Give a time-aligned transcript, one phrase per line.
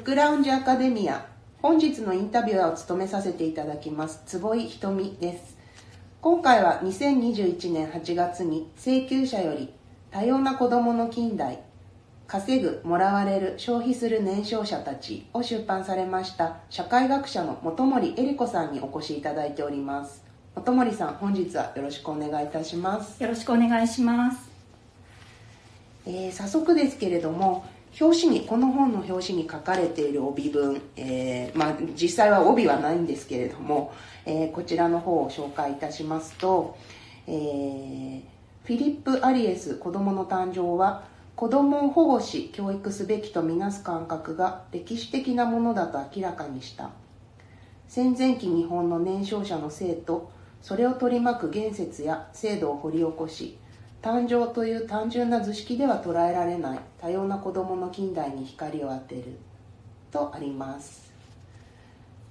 [0.00, 1.26] フックラウンジアカデミア。
[1.60, 4.22] 本日のインタビュアーを務めさせていただきます。
[4.24, 5.58] 坪井ひとみです。
[6.22, 9.68] 今回は2021年8月に請求者より
[10.10, 11.60] 多様な子どもの近代
[12.26, 20.24] 稼ぐもらわれる消費する年少者たちを出版されました社会学者の本森恵理子さんにお越しいただいております。
[20.54, 23.22] 本森さん本日はよろしくお願いいたします。
[23.22, 24.48] よろしくお願いします、
[26.06, 27.66] えー、早速ですけれども
[27.98, 33.92] 表紙にこの本の表紙に書かれている帯文、えー、まあ、実際は帯はないんですけれども、
[34.24, 36.76] えー、こちらの方を紹介いたしますと、
[37.26, 38.20] えー、
[38.64, 41.04] フィリップ・アリエス子供の誕生は
[41.34, 46.90] 子供を保護し教育すべきとみなす感覚が歴史的なものだと明らかにした。
[47.88, 50.30] 戦前期日本の年少者の生と
[50.62, 53.58] それを取り巻く言説や制度を掘り起こし
[54.02, 59.38] 誕生という単純な図式では捉えられない多様な子どもの近代に光を当てる。
[60.10, 61.10] とあります。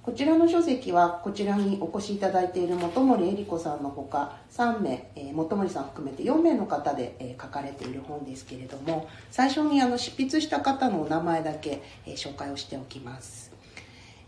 [0.02, 13.52] こちらの書籍はこちらにお越しいただいている本森恵理子さんのほか3名、えー、本森さん含めて4名の方で、えー、書かれている本ですけれども最初にあの執筆した方のお名前だけ、えー、紹介をしておきます、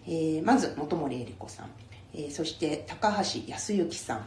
[0.07, 1.71] えー、まず本森恵理子さん、
[2.13, 4.27] えー、そして高橋康之さん。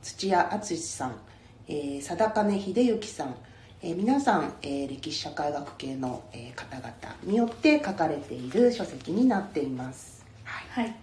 [0.00, 1.27] 土屋敦さん。
[1.68, 3.36] えー、貞金秀幸さん、
[3.82, 6.92] えー、皆さん、えー、歴史社会学系の、えー、方々
[7.24, 10.24] によって書かれている書籍になっています。
[10.44, 10.96] はい、はい。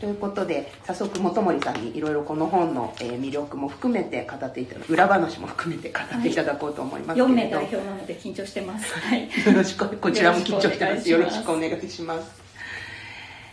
[0.00, 11.10] ということで早速本森さんにいろいろこの本の、えー、魅力も含めて語っていただ裏話も含めて語っていただこうと思いますけれど、はい、4名代表なので緊張してます、 はい、よろしくこちらも緊張してます。
[11.10, 12.48] よろしくお願いします。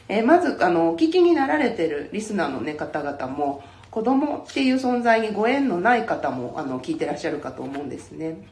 [0.07, 3.63] えー、まずあのお聞きになられてるリスナーの、ね、方々も
[3.95, 8.45] 子供っていう存在にご縁のない方もあの聞いてらっしゃるかと思うんですね。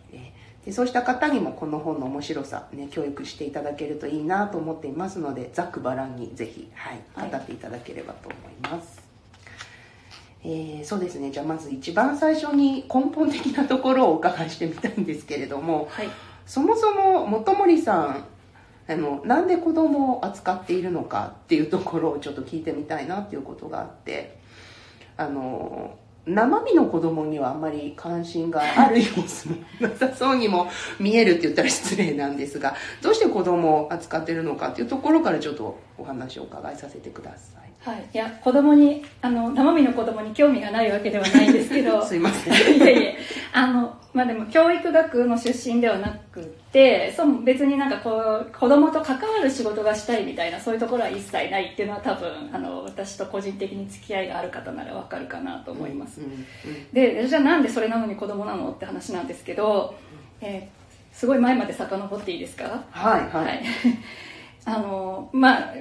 [0.63, 9.01] でそうした方にもこの本の面白さ、ね、教育していただけるといいなと思っていますのでざっくばらんにぜひ、はい、語っていただければと思います。
[10.43, 16.09] はい、えー、そうですねじゃあまず一番最初に根本的なところをお伺いしてみたいんですけれども、はい、
[16.45, 18.25] そもそも本森さん
[18.87, 24.41] あのなんで子供を扱っているのかっていうところをちょっと聞いてみたいなっていうことがあって
[25.17, 30.69] あの生身の子供にはあんまり関心がある様子もなさそうにも
[30.99, 37.63] 見えるって言ったら失礼なんですがどうして子供を扱ってるのかっていうところからちょっとお話をお伺いさせてください。
[37.83, 43.17] はい、いや子供にあの生身の子供に興味がないわけではないんですけどすいませんいえいえ
[43.51, 48.09] あのまあでも教育学の出身ではなくてそ別になんかこ
[48.45, 59.95] う子供と関わる仕事がしたいみたいなそういうところは一切ないっていうのは多分あの私と個人的に付き合いがある方ならわかるかなと思います、うんうんうん、でじゃあなんでそれなのに子供なのって話なんですけど、
[60.41, 62.83] えー、すごい前まで遡っていいですか？
[62.89, 63.63] はいはい、はい、
[64.65, 65.73] あのまあ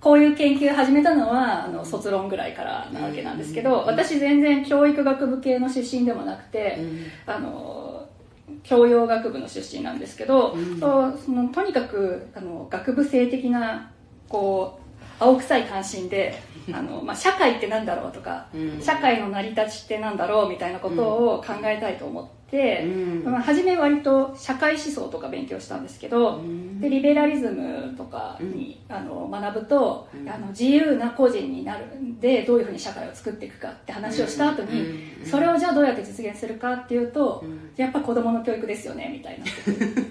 [0.00, 6.78] こういう研究始めたのはあの卒論ぐらいからなわけなんですけど、私全然教育学部系の出身でもなくて、
[7.26, 7.85] あの
[8.62, 13.90] 教養学部の出身なんですけど、そのとにかくあの学部生的な
[14.28, 14.86] こう
[15.18, 16.40] 青臭い関心で
[16.72, 18.46] あの、まあ、社会って何だろうとか、
[18.80, 22.35] 社会の成り立ちって何だろうみたいなことを考えたいと思って。、
[23.24, 37.44] うん、まあ、初め割と社会思想とか勉強したんですけど、うん、でリベラリズムとかに、うん、あの学ぶと、あの自由な個人になるんでどういうふうに社会を作っていくかって話をした後に、それをじゃあどうやって実現するかっていうと、
[37.76, 39.46] やっぱ子供の教育ですよねみたいな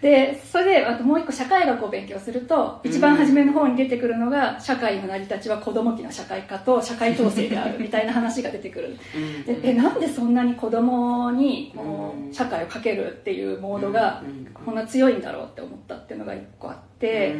[0.00, 8.96] でそれであともう一個社会学を勉強すると一番初めの方に出てくるのが社会の成り立ちは子供期の社会科と社会統制であるみたいな話が出てくる
[9.44, 14.22] でえなんでそんなに子供にこの社会をかけるっていうモードが
[14.64, 17.36] こんな強いんだろうって思ったっていうのが一個あって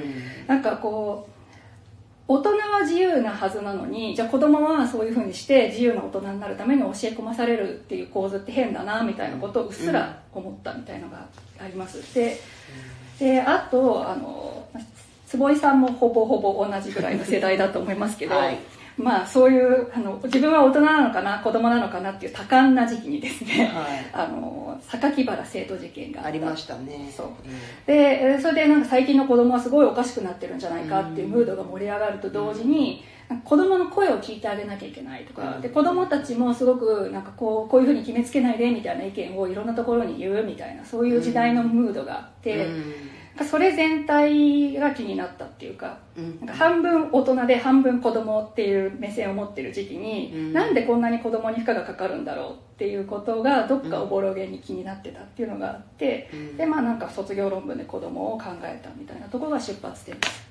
[0.46, 1.39] なんかこう
[2.30, 11.26] 大人は自由なはずなのにじゃあ子供はそういうふうにして自由な大人になるために教え込まされるっていう構図って変だなみたいなことをうっすら思ったみたいのが
[11.58, 12.14] あります。
[12.14, 12.40] で
[13.18, 14.64] であとあの
[15.26, 18.58] 坪井さんもほぼほぼ同じぐらいの世代だと思いますけど、はい
[19.02, 27.12] まあそういうあの自分は大人なのかな子供なのかなっていう多感な時期にですね、はい、あの榊原生徒事件がありましたね。
[27.16, 27.34] そう、うん、
[27.86, 42.68] でそれでなんか最近の子供はすごいおかしくなってるんじゃないかっていうムードが盛り上がると同時に、うん、子供の声を聞いてあげなきゃいけないとか、うん、で子供たちもすごくなんかこうこういうふうに決めつけないでみたいな意見をいろんなところに言うみたいなそういう時代のムードがあって、
[43.44, 46.38] それ全体が気になったっていうかうん。
[46.40, 50.52] なんか半分大人で半分子供っていう目線を持ってる時期に、うん。
[50.52, 56.56] なんでこんなに子供に負荷がかかるんだろうっていうことがどっかおぼろげに気になってたっていうのがあって、うん。
[56.56, 60.50] でまあなんか卒業論文で子供を考えたみたいなところが出発点です。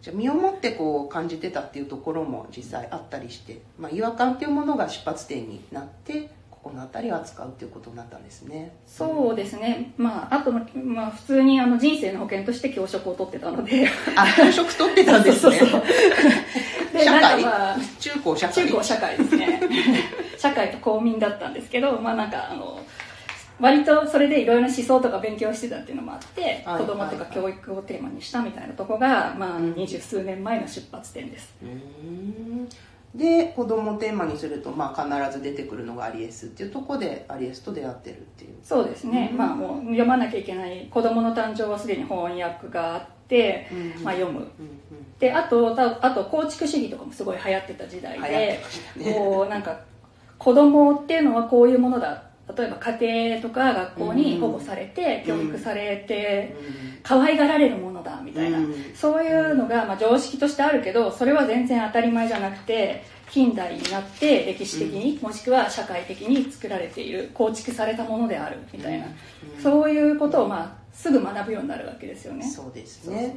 [0.00, 6.30] じゃあ身をもってこう感じてたっていうところも実際あったりして、まあ、違和感っていうものが出発点になって
[6.68, 8.76] ここの辺りを扱うっていうことになったんですね。
[8.86, 13.88] そうですね、まあ、あとの、まあ、普通にあの人生の保険として教職を取ってたので。
[14.14, 15.58] あ教職取ってたんですね。
[17.04, 18.66] 社会、まあ中高社会？
[18.66, 19.60] 中高社会ですね。
[20.36, 22.80] 社会と公民だったんですけどまあなんかあの
[23.60, 26.80] 割とそれでいろいろな思想とか勉強してたっていうのもあって、はい。
[26.80, 31.54] 子供とかはい教育をテーマにしたみたいなとこが、まあ、うん二十数年前の出発点です
[33.14, 38.50] で子供をテーマにすると、まあ、必ず出てくるのがアリエスっていうところでアリエスと出会ってるっていう。
[38.62, 39.38] そうですね、うん。
[39.38, 44.04] まあもう読まなきゃいけない子供の誕生はすでに翻訳があって、うん。
[44.04, 44.40] まあ、読む。
[44.40, 44.48] うんうん
[45.18, 48.60] であとたあと構築主義とかもすごい流行ってた時代でね。
[49.12, 49.80] こうなんか
[50.38, 52.22] 子供っていうのはこういうものだ
[52.56, 55.38] 例えば家庭とか学校に保護されて、うん。
[55.38, 56.98] 教育されて、うん。
[57.02, 58.74] 可愛がられるものだみたいな、うん。
[58.94, 69.08] そういうのがまあ常識としてあるけどそれは全然当たり前じゃなくて近代になって歴史的に、もしくは社会的に作られている構築されたものであるみたいな、う
[69.60, 69.62] ん。
[69.62, 72.44] そういうことをまあすぐ学ぶようになるわけですよね。
[72.46, 73.36] そうですね。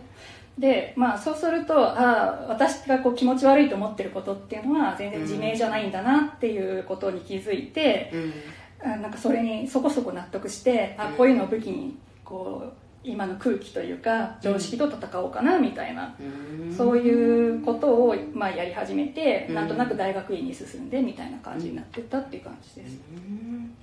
[0.57, 8.33] でまあそうするとああ私がこう気持ち悪いと思ってることっていうのは全然自明じゃないんだなっていうことに気づいて、うん。
[8.60, 12.73] あなんかそれにそこそこ納得してあこういうのを武器にこう
[13.03, 16.75] 今の空気というか常識と戦おうかなみたいな、うん。
[16.75, 19.55] そういうことを、まあ、やり始めて、うん。
[19.55, 23.75] なんとなく大学院に進んでみたいな感じになってったっていう感じです、うん。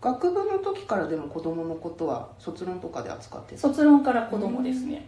[0.00, 5.04] 学部の時からでも子供のことは卒論とかで扱ってた卒論から子供ですね、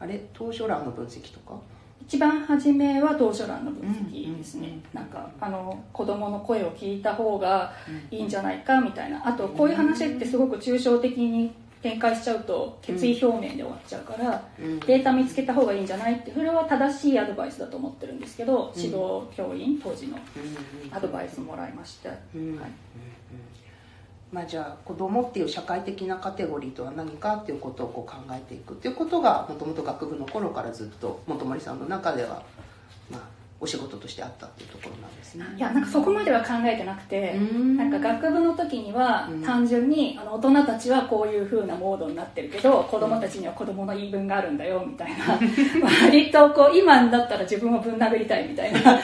[0.00, 1.58] あれ当初欄の分析とか？
[2.06, 7.72] 一番初めは当初欄の分析ですね、うんうんなんかあの子供の声を聞いた方が
[8.10, 9.26] いいんじゃないかみたいな。
[9.26, 11.52] あとこういう話ってすごく抽象的に
[11.82, 14.80] 展開しちゃうと決意表明で終わっちゃうから、うん。
[14.80, 20.18] データ見つけた方がいいんじゃないってそれは正しいアドバイスだと思ってるんですけど、指導教員当時の
[20.90, 22.56] アドバイスもらいました、うん。
[22.56, 22.70] はい
[24.34, 32.42] まあ、じゃあ子供っていう社会的なカテゴリーとは何かっていうことをこう考えていくっていうことがもともと学部の頃からずっと本森さんの中では、
[33.08, 33.20] まあ、
[33.64, 35.46] お仕事としてあったっていうところなんですね。
[35.56, 37.76] いやなんかそこまでは考えてなくて、うん。
[37.78, 39.42] なんか学部の時にはうん。
[39.42, 45.38] 単純にあの大人たちはこういう風なモードになってるけど子供たちには子供の言い分があるんだよみたいな。
[46.04, 48.80] 割とこう今だったら自分をぶん殴りたいみたいな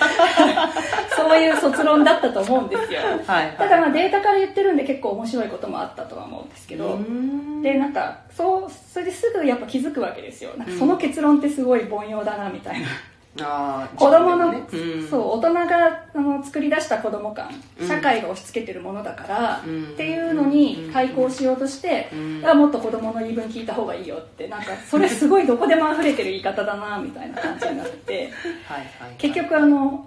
[1.17, 3.01] そういう卒論だったと思うんですよ。
[3.27, 3.57] はいはい。
[3.57, 7.62] ただまあデータから言ってるんで結構面白いこともあったとは思うんですけど、うん。
[7.62, 10.51] でなんかそうそれですぐやっぱ気づくわけですよ。
[10.59, 12.89] なんかその結論ってすごい凡庸だなみたいな、
[13.37, 14.62] 子供の、ね。
[15.09, 17.88] そう大人があの作り出した子供感うん。
[17.88, 19.85] 社会が押し付けてるものだから、うん。
[19.85, 22.43] っていうのに対抗しようとして、うん。
[22.44, 28.32] あもっと子供の言い分聞いた方がいいよってなんかそれすごいどこでも溢れてる言い方だなみたいな感じになって
[29.19, 30.06] 結局あの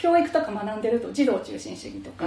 [0.00, 2.24] 教育とか学んでると児童中心主義とか、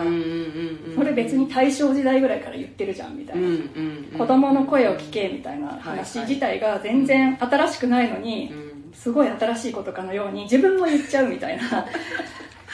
[0.95, 4.15] それ別に大正時代ぐらいから言ってるじゃんみたいな、うん。
[4.17, 11.85] 子供の声を聞けみたいな話自体が全然新しくないのに、うんすごい新しいことかのように自分も言っちゃうみたいな。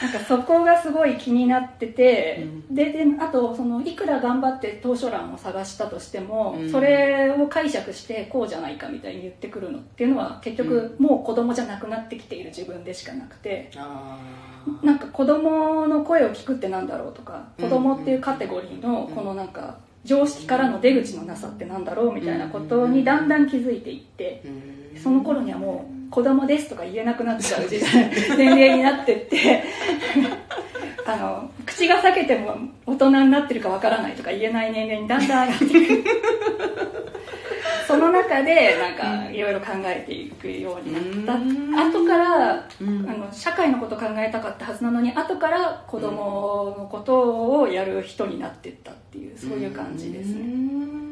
[0.02, 6.70] なんかそこがすごい気になってて、でであとそのいくら頑張って当初欄を探したとしても、うん。
[6.70, 13.70] それを解釈してこうじゃないかみたいに言ってくるのっていうのは結局もう子供じゃなくなってきている自分でしかなくて。
[13.76, 14.18] あ
[14.82, 17.68] なんか子供の声を聞くってなんだろうとかうん。
[17.68, 29.62] 子供っていうカテゴリーのこのなんか常識からの出口のなさってなんだろうみたいなことにだんだん気づいていってーうんその頃にはもう子供ですとか言えなくなっちゃう時代 年齢になってって。
[31.04, 32.56] あの口が裂けても
[32.86, 36.08] 大人になってるかわからないとか言えない年齢にだんだん上がっていく
[37.86, 41.42] その中でなんかいろいろ考えていくようになった。
[41.42, 41.74] うん。
[41.74, 43.06] 後からうん。
[43.08, 51.11] あの社会のこと考えたかったはずなのに後から子供のことをやる人になっていったっていうそういう感じですうねん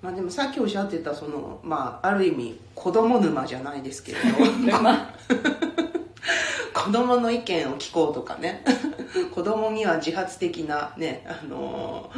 [0.00, 4.18] まあ、でもさっきおっしゃってたその、まあ、ある意味子供沼じゃないですけれ
[4.66, 4.80] ど。
[4.80, 5.14] まあ
[6.88, 8.64] 子供の意見を聞こうとかね。
[9.34, 12.10] 子供には自発的な、ねあの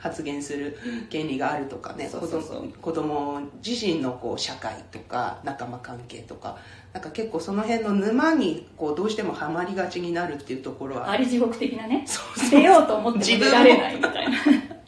[0.00, 0.76] 発言する
[1.08, 2.06] 権利があるとかね。
[2.06, 2.68] そうそうそう。
[2.82, 6.58] 子供自身のこう社会とか仲間関係とか。
[6.92, 11.10] なんか結構その辺の沼にこうどうしてもハマりがちになるっていうところは。
[11.10, 12.04] あり地獄的なね。
[12.04, 12.50] そう。
[12.50, 14.36] 出ようと思っても出られないみたいな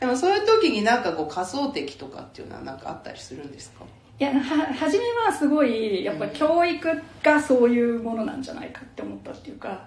[0.00, 3.84] でもそういう時になんかこう仮想敵とかっていうのはなんかあったりするんですか？
[4.18, 4.40] いやは
[4.74, 9.86] 初めはすごいやっぱり教育がそういうものなんじゃないかって思ったっていうか、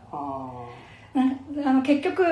[1.15, 2.23] うん、あの結局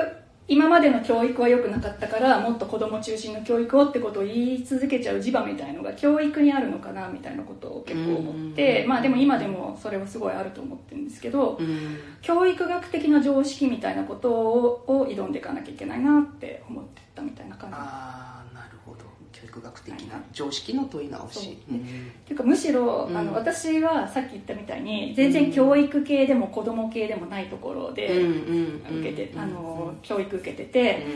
[0.50, 11.60] 今までの教育は良くなかったからもっと子供中心の教育をってことを言い続けちゃう磁場みたいのが教育にあるのかなみたいなことを結構思って、まあでも今でもそれはすごいあると思ってるんですけど、
[12.22, 17.76] 教育学的な常識みたいなことを挑んでいかなきゃいけないなって思ってたみたいな感じ
[19.60, 21.58] 学的な常識の問い直し、
[22.26, 31.06] ていうかむしろ、あの私はさっき言ったみたいに全然教育系でも子供系でもないところで受けて、あの教育受けてて、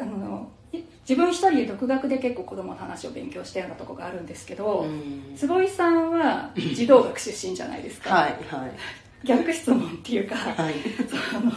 [0.00, 0.48] あの
[1.08, 4.86] 自分一人で独学で結構子供の話を勉強したようなとこがあるんですけど、
[5.36, 8.14] 坪井さんは児童学出身じゃないですか。
[8.14, 8.70] はいはい。
[9.24, 10.74] 逆質問っていうか、はい、
[11.32, 11.50] その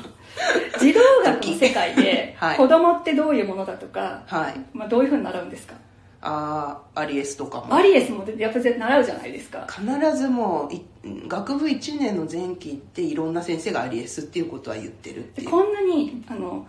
[0.80, 5.75] 児童学の世界で子供ってどういうものだとか、はい、まあ、どういうふうに習うんですか？
[6.22, 7.74] ああアリエスとかも。
[7.74, 9.66] アリエスもやっぱり習うじゃないですか。
[9.70, 10.70] 必ずも
[11.04, 16.68] う学部1年の前期っていろんな先生がアリエスっていうことは言ってるってこんなにあの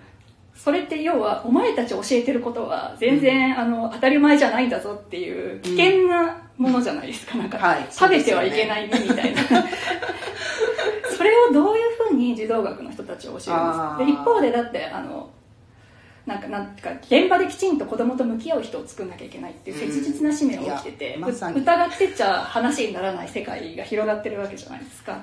[0.55, 9.43] それって要はお前たち教えてることは全然、うん、あの当たり前じゃないんだぞっていう危険なものじゃないですか、うん、なんか、 はい、食べてはいけないねみたいな。
[11.17, 13.97] それをどういうふうに児童学の人たちは教えるんですか？
[13.99, 15.31] で一方でだってあの
[16.31, 25.21] なんかなんか現場できちんと子供と向き合う人を作んなきゃいけないっていう切実な使命が起きてて、うんま、疑ってちゃ話にならない世界が広がってるわけじゃないですか。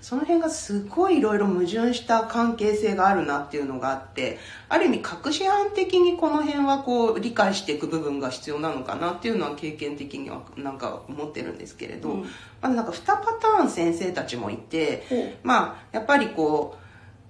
[0.00, 4.38] その辺がすごいいろいろ矛盾した関係性があるなっていうのがあって
[4.68, 12.28] ある意味隠し犯的にこの辺はこう理解していく部分が必要なのかなっていうのは経験的にはなんか思ってるんですけれど、うん、ま
[12.62, 16.85] あ、なんか2パターン先生たちもいて、まあやっぱりこう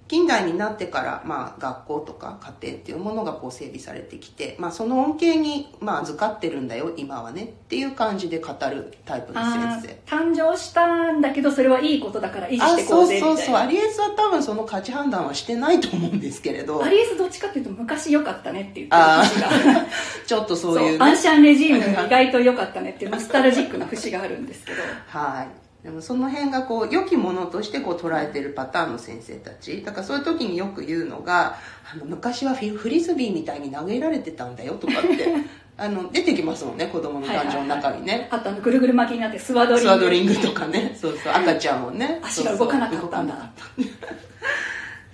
[0.07, 10.15] 近代になってから、まあ、学校とか家庭っていうものがこう整備されてきて、まあ、その恩恵に、まあ、預かってるんだよ今はねっていう感じで語るタイプの先生。
[10.15, 13.37] 誕生したんだけどそれはいいことだから維持してこうぜみたいな。
[13.37, 13.45] そうそう。
[13.47, 16.83] そうアリエスは多分その価値判断はしてないと思うんですけれど。
[16.83, 19.85] アリエスどっちかっていうと昔良かったねって言ってる節が。
[20.25, 24.81] ちょっとそういう、ね、アンシャンレジーム意外と良かったねっていうノスタルジックな節があるんですけど。
[25.07, 29.83] はいでもその辺がこう良きものとしてこう捉えてるパターンの先生たち。
[29.83, 31.55] だからそういう時によく言うのが
[31.89, 35.33] あの昔はフリスビーみたいに投げられてたんだよとかって
[35.79, 39.87] あの出てきますもんね子供の感情の中にね、はいはいはい、あとあのぐるぐる巻きになってスワドリング。
[39.87, 40.97] スワドリングとかね。
[40.99, 42.19] そうそう赤ちゃんもね。
[42.21, 43.49] 足が動かなかったんだ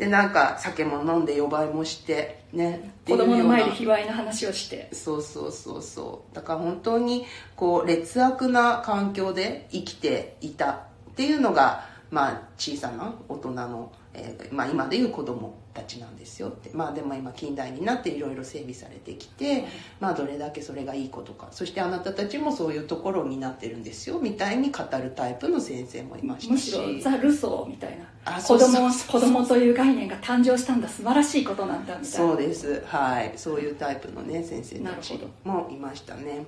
[0.03, 4.89] でなんか酒も飲んで呼ばいもしてね子供の前で卑猥な話をして。
[4.91, 6.35] そうそうそうそう。
[6.35, 10.79] だから本当にこう劣悪な環境で生きていたっ
[11.15, 16.69] ていうのがまあ小さな大人の、えーまあ、今でいう子供たちなんですよって。
[16.73, 19.65] まあでも今近代になっていろいろ整備されてきて、
[19.99, 21.47] まあどれだけそれがいいことか。
[21.51, 24.19] そしてあなたたちもそういうところを担ってるんですよ。
[24.19, 26.77] みたいに語るタイプの先生もいましたし。
[26.77, 28.41] むしろザ・ルソーみたいな。
[28.41, 30.87] 子供子供という概念が誕生したんだ。
[30.87, 32.27] 素晴らしいことなんだみたいな。
[32.27, 32.83] そうです。
[32.85, 33.33] はい。
[33.35, 36.45] そういうタイプのね先生たちもいましたね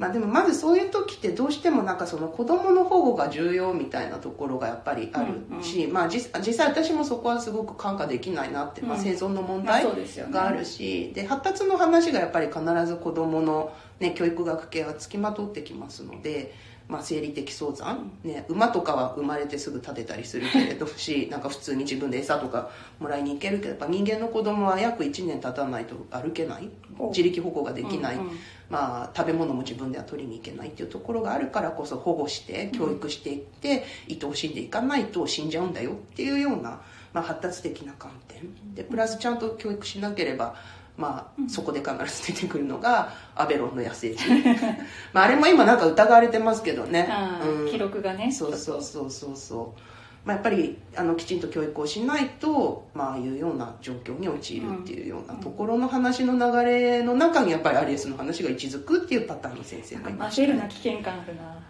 [0.00, 9.84] まあ、でもまずそういう時ってどうしてもなんかその子供の保護が重要みたいなところがやっぱりあるし、うんうん、まあ、実際私もそこはすごく感化できないなって、まあ、生存の問題
[10.30, 16.70] があるし、で発達の話がやっぱり必ず子供のね、教育学系はつきまとってきますので。
[16.88, 26.68] まあ、生理的早産、ね、馬とかは生まれてすぐ立てたりするけれどし なんか普通に自分で餌とかもらいに行けるけどやっぱ人間の子供は約1年経たないと歩けない。
[27.08, 28.38] 自力保護ができない、うんうん、
[28.70, 36.80] まあ、食べ物も自分では取りに行けないっていうところがあるからこそ保護して教育していって愛おしんでいかないと死んじゃうんだよっていうような、
[37.12, 38.74] まあ、発達的な観点。
[38.74, 40.54] でプラスちゃんと教育しなければ
[40.96, 44.22] まあ、そこで必ず出てくるのがアベロンの野生児。
[45.14, 47.08] まああれも今なんか疑われてますけどね、
[47.42, 48.30] うん、記録がね。
[48.30, 49.80] そうそうそうそうそう
[50.24, 61.60] まあ、やっぱりあのきちんと教育をしないと、まあ、あいうような状況に陥るっていうようなところの話の流れの中にやっぱりアリエスの話が位置づくっていうパターンの先生がいました、ね、焦るな危険感あるな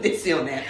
[0.00, 0.64] ですよね。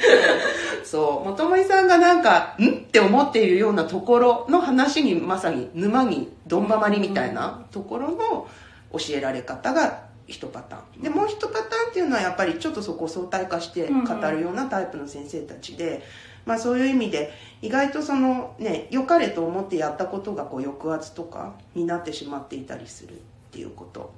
[0.83, 1.29] そう。
[1.29, 2.69] 元森さんがなんかん？
[2.69, 8.49] って思っているようなところの話にまさに沼にどんばまりみたいなところの
[8.93, 11.03] 教えられ方が一パターン。
[11.03, 16.03] でもう一パターンっていうのはやっぱりちょっとそこを相対化して語るようなタイプの先生たちで、
[16.47, 17.33] まあ、そういう意味で
[17.63, 23.17] 意外とそのね良かれと思ってやったことがこう抑圧とかになってしまっていたりするっ
[23.51, 24.13] ていうこと。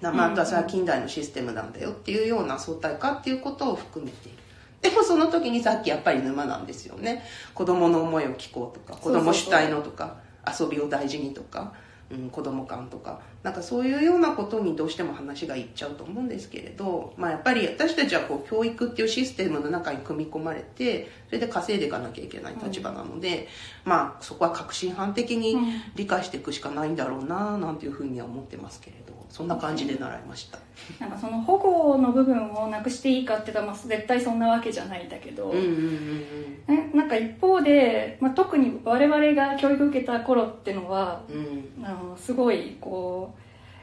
[0.00, 4.28] まあ、あとはそれは近代のシステムなんだよっていうような相対化っていうことを含めて。
[4.28, 4.38] いる
[4.82, 7.22] でもその時にさっきやっぱり沼なんですよね。
[7.54, 10.16] 子供の思いを聞こうとか子供主体のとか
[10.60, 11.72] 遊びを大事にとか
[12.12, 23.48] うん、子供感とかなんかそういうようなことにどうしても話がいっちゃうと思うんですけれど、まあ、やっぱり私たちはこう教育っていうシステムの中に組み込まれてそれで稼いでいかなきゃいけない立場なので、
[23.84, 25.56] うん、まあそこは確信犯的に
[25.96, 30.58] 理解していくしかないんだろうななんていうふうには思ってますけれどそんな感じで習いました、
[31.00, 43.34] なんかその保護の部分をなくしていいかって言ったら、まあ、絶対そんなわけじゃないんだけど、うんうんうん、なんか一方で、まあ、特に我々が教育受けた頃っていうのは、うん、あのすごいこ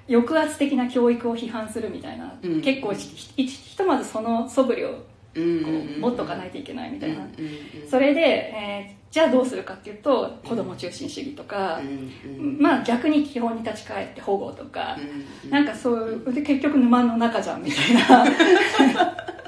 [0.08, 5.02] う抑圧的な教育を批判するみたいな、うん、結構ひひとまずその素振りをこ
[5.36, 7.28] う持っとかないといけないみたいな、
[7.90, 11.80] それで、えー、じゃあどうするかっていうと子供中心主義とか、
[12.60, 14.98] まあ逆に基本に立ち返って保護とか、
[15.50, 18.26] なんかそうで結局沼の中じゃんみたいな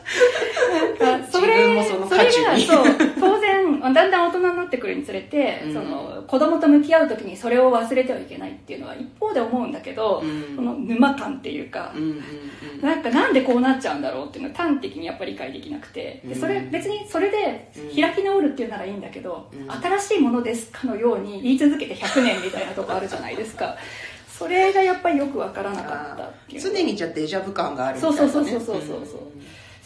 [1.00, 2.86] なんか それそれがそう
[3.20, 16.22] 当然だんだん大人になってくるにつれて、うん、その子供と向き合う時にそれを忘れてはいけないっていうのは一方で思うんだけど、うん、その沼感っていうか、うんうんうん、なんかなんでこうなっちゃうんだろうっていうのは端的にやっぱり理解できなくて。
[16.24, 19.50] でそれ別にそれで開き直るっていうならいいんだけど、
[19.81, 23.75] 新しいものですかのように言い続けて100年みたいなとこあるじゃないですか。
[24.27, 26.62] それがやっぱりよく分からなかったっていう。
[26.62, 29.22] 常にじゃデジャブ感があるみたいな、ね、そうそうそうそうそうそう、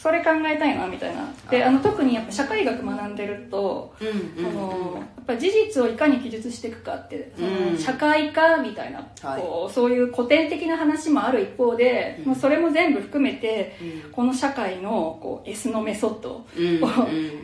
[0.06, 1.34] それ考えたいなみたいな。
[1.50, 7.34] であの特にやっぱ社会学学んでると、うんうん、のやっぱ事実をいかに記述していくかって
[7.80, 16.46] 社会科みたいな、はい、こうそういう古典的な話もある一方で、うん、それも全部含めて、うん、この社会のこう S のメソッドを、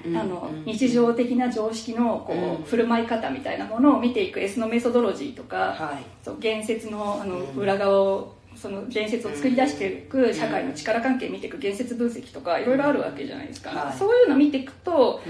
[0.06, 15.22] うん、あの日常的な常識のこう、振る舞い方みたいなものを見ていく S のメソドロジーとか、はい、そう言説のあの裏側をその言説を作り出していく社会の力関係見ていく言説分析とかいろいろあるわけじゃないですか、はい、そういうの見ていくと、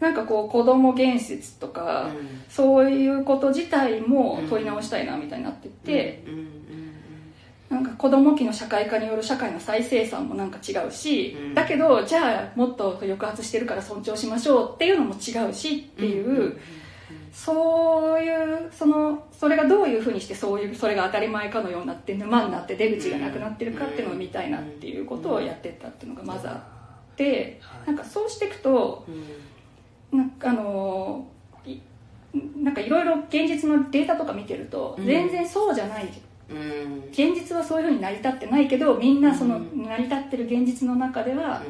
[0.00, 2.10] なんかこう子供言説とか、
[2.48, 6.24] そういうこと自体も問い直したいなみたいになってて、
[7.70, 16.58] なんか子供期の社会化による社会の再生産もなんか違うし、だけどじゃあもっと抑圧してるから尊重しましょうっていうのも違うしっていう、
[17.34, 29.04] そういうそのそれがどういうふうにしてそういうそれが当たり前かのようになって沼になって出口がなくなってるかっていうのを見たいなっていうことをやってったっていうのがまずあってなんかそうしていくと
[30.12, 31.26] なんかあの
[32.56, 36.08] なんかいろいろ現実のデータとか見てると全然そうじゃない
[37.10, 41.62] 現実はそういうふうに成り立ってないけどみんなその成り立ってる現実の中では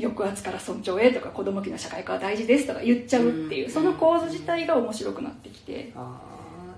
[0.00, 5.92] 抑圧から尊重へとか子供期の社会化は大事ですとか言っちゃうっていう、その構図自体が面白くなってきて。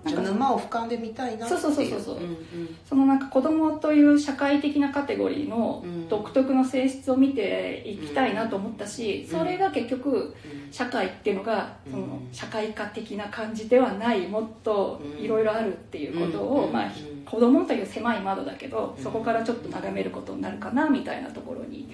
[0.04, 1.60] じゃ沼を俯瞰で見たいなっていう。
[1.60, 2.20] そうそうそうそう、う。
[2.20, 2.36] んうん、
[2.84, 10.34] そのなんか子供という社会的なカテゴリーの独特の性質を見ていきたいなと思ったし、それが結局
[10.72, 16.90] 社会っていうのがその社会科的な感じではないもっといろいろあるっていうことを、まあ、
[17.24, 21.88] 子供という狭い窓だけどそこからちょっと眺めることになるかなみたいなところに。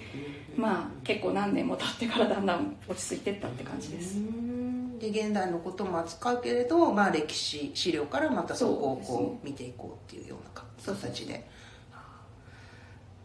[0.59, 4.17] まあ結構何年も経ってからだんだん落ち着いてったって感じです。
[4.99, 11.49] で現代のことも扱うけれど、まあ、歴史資料からまたそこをこう見ていこうっていうような形で。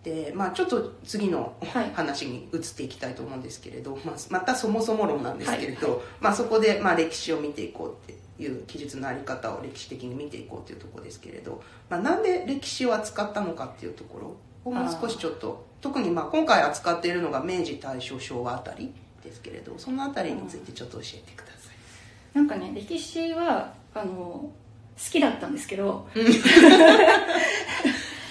[0.03, 1.55] でまあ、ちょっと次の
[1.95, 14.35] 話に移っていきたいと思うんですけれど、はい、まあ、またそもそも論なんですけれど、はい、まあ、そこでまあ歴史を見ていこうっていう記述の在り方を歴史的に見ていこうというところですけれど、まあ、なんで歴史を扱ったのかっていうところ
[14.65, 15.65] をもう少しちょっと。
[15.81, 21.71] 特にまあ今回扱っているのが明治大正昭和あたりですけれどそのあたりについてちょっと教えてくださ
[22.33, 24.51] い、なんかね歴史はあの好
[25.11, 26.07] きだったんですけど。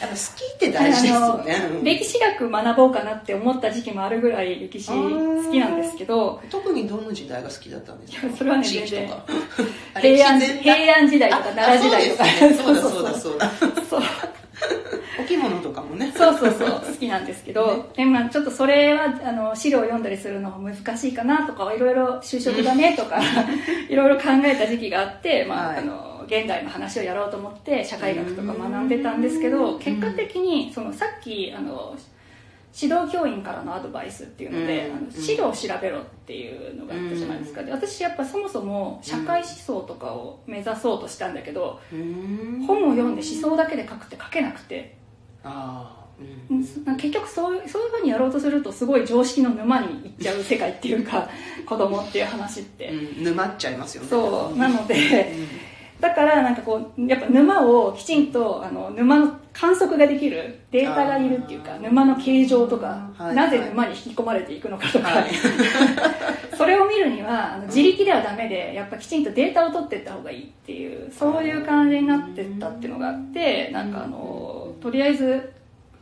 [0.00, 6.42] やっぱ好きって大事ですよね、歴史学学ぼうかなって思った時期もあるぐらい歴史好きなんですけど。
[6.50, 8.36] 特にどの時代が好きだったんですか？
[8.36, 9.08] それはね全然。
[10.00, 12.24] 平安平安時代とか奈良時代とか
[12.64, 13.50] そうだそうだそうだ
[13.88, 14.02] そう
[15.20, 16.12] お着物とかもね。
[16.16, 23.20] そうそうそう好きなんですけど、ね、でまあ、ちょっとそれはあの資料を読んだりするのも難しいかなとかいろいろ就職だねとか
[23.88, 31.96] いろいろ考えた時期があって、まあ、はい、あの現代の話をやろうと思って社会学とか学んでたんですけど結果的にそのさっきあの
[32.74, 45.01] 指導教員からのアドバイスっていうので、うん、あの資料を調べろっていうのがあったじゃないですか、うん、で私やっぱそもそも社会思想とかを目指そうとしたんだけど、うん、本を読んで思想だけで書くって書けなくて
[45.44, 45.98] あ
[46.50, 51.28] うん、結局そうそういうふうにやろうとするとすごい常識の沼に行っちゃう世界っていうか
[51.66, 54.08] 子供っていう話って、沼っちゃいますよね。
[54.08, 55.34] そうなので、
[56.00, 63.34] だからなんかこうやっぱ沼をきちんとあの沼の観測ができるデータがいるっていうか沼の形状とか、はい。
[63.36, 65.30] なぜ沼に引き込まれていくのかとか、はい。
[66.56, 75.52] それを見るにはあの自力ではダメでやっぱきちんとデータを取っていった方がいいっていうそういう感じになってったっていうのがあってなんかあのとりあえず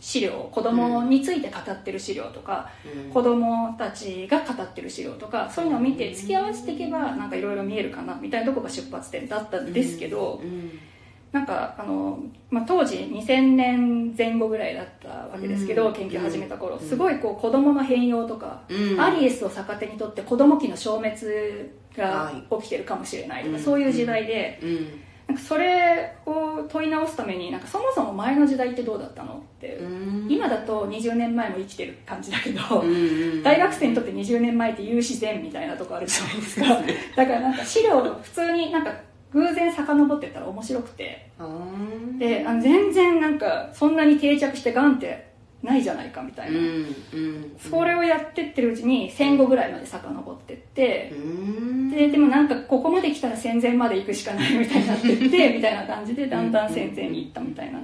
[0.00, 3.12] 資料子供について語ってる資料とか、うん。
[3.12, 10.78] 子供たちが語ってる資料とかそういうのを見て付き合わせていけばなんかいろいろ見えるかなみたいなとこが出発点だったんですけど、うん。
[11.32, 12.18] なんかあの、
[12.50, 15.92] まあ、当時2000年前後ぐらいだったわけですけど、うん。
[15.92, 16.88] 研究始めた頃、うん。
[16.88, 19.00] すごいこう子供の変容とか、うん。
[19.00, 21.20] アリエスを逆手にとって子供期の消滅
[21.94, 30.26] が起きてるかもしれないとか、はいそういう時代で、うんなんかそれを問い直すためになんかそもそも前の時代ってどうだったのって、うん。
[30.28, 36.66] 今だと20年前も生きてる感じだけど、うん大学生にとって20年前って有自然みたいなとこあるじゃないですか。
[37.16, 38.92] だからなんか資料を普通になんか
[39.32, 41.30] 偶然遡ってったら面白くて。
[42.18, 45.29] であの全然なんかそんなに定着してガンって
[45.62, 51.90] ないじゃないかみたいな、うんうんそれをやってってるうちに戦後ぐらいまで遡ってってう、ん。
[51.90, 57.80] ででもなんかここまで来たら戦前まで行くしかないみたいになってって みたいな感じでだんだん戦前に行ったみたいな。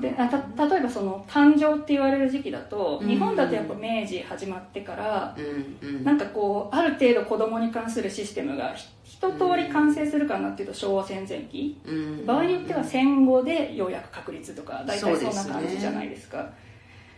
[0.00, 3.08] であた例えばその誕生って言われる時期だとうん。
[3.08, 6.04] 日本だとやっぱ明治始まってからうんうん。
[6.04, 11.78] なんかこうある程度子供に関するシステムがひ一通り完成するかなっていうと昭和戦前期。
[11.86, 12.26] うん。
[12.26, 16.50] 場合によっては戦後でようやく確立とか大体そんな感じじゃないですか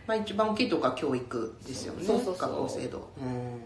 [0.06, 2.04] まあ一番大きいとこは教育ですよね。
[2.04, 3.08] そうそうそう学校制度。
[3.20, 3.60] うん。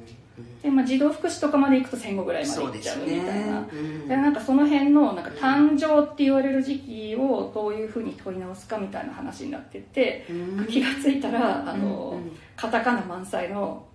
[0.62, 4.08] で、まあ、児童福祉とかまで行くと戦後ぐらいまで行っちゃうみたいな、うん。
[4.08, 10.66] でなんかその辺のなんか誕生って言われる時期をどういうふうに問い直すかみたいな話になってて、うん。
[10.66, 12.36] 気がついたらあの、うんうん。
[12.56, 13.86] カタカナ満載の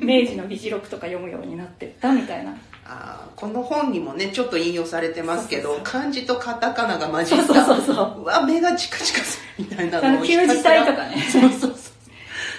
[0.00, 2.56] 明治の議事録とか読むようになってったみたいな
[2.86, 11.22] あーこの本にもねちょっと引用されてますけど漢字とカタカナが混じったそうそうそうわ目がチカチカするみたいなあの旧字体とかね。
[11.30, 11.70] そうそうそう。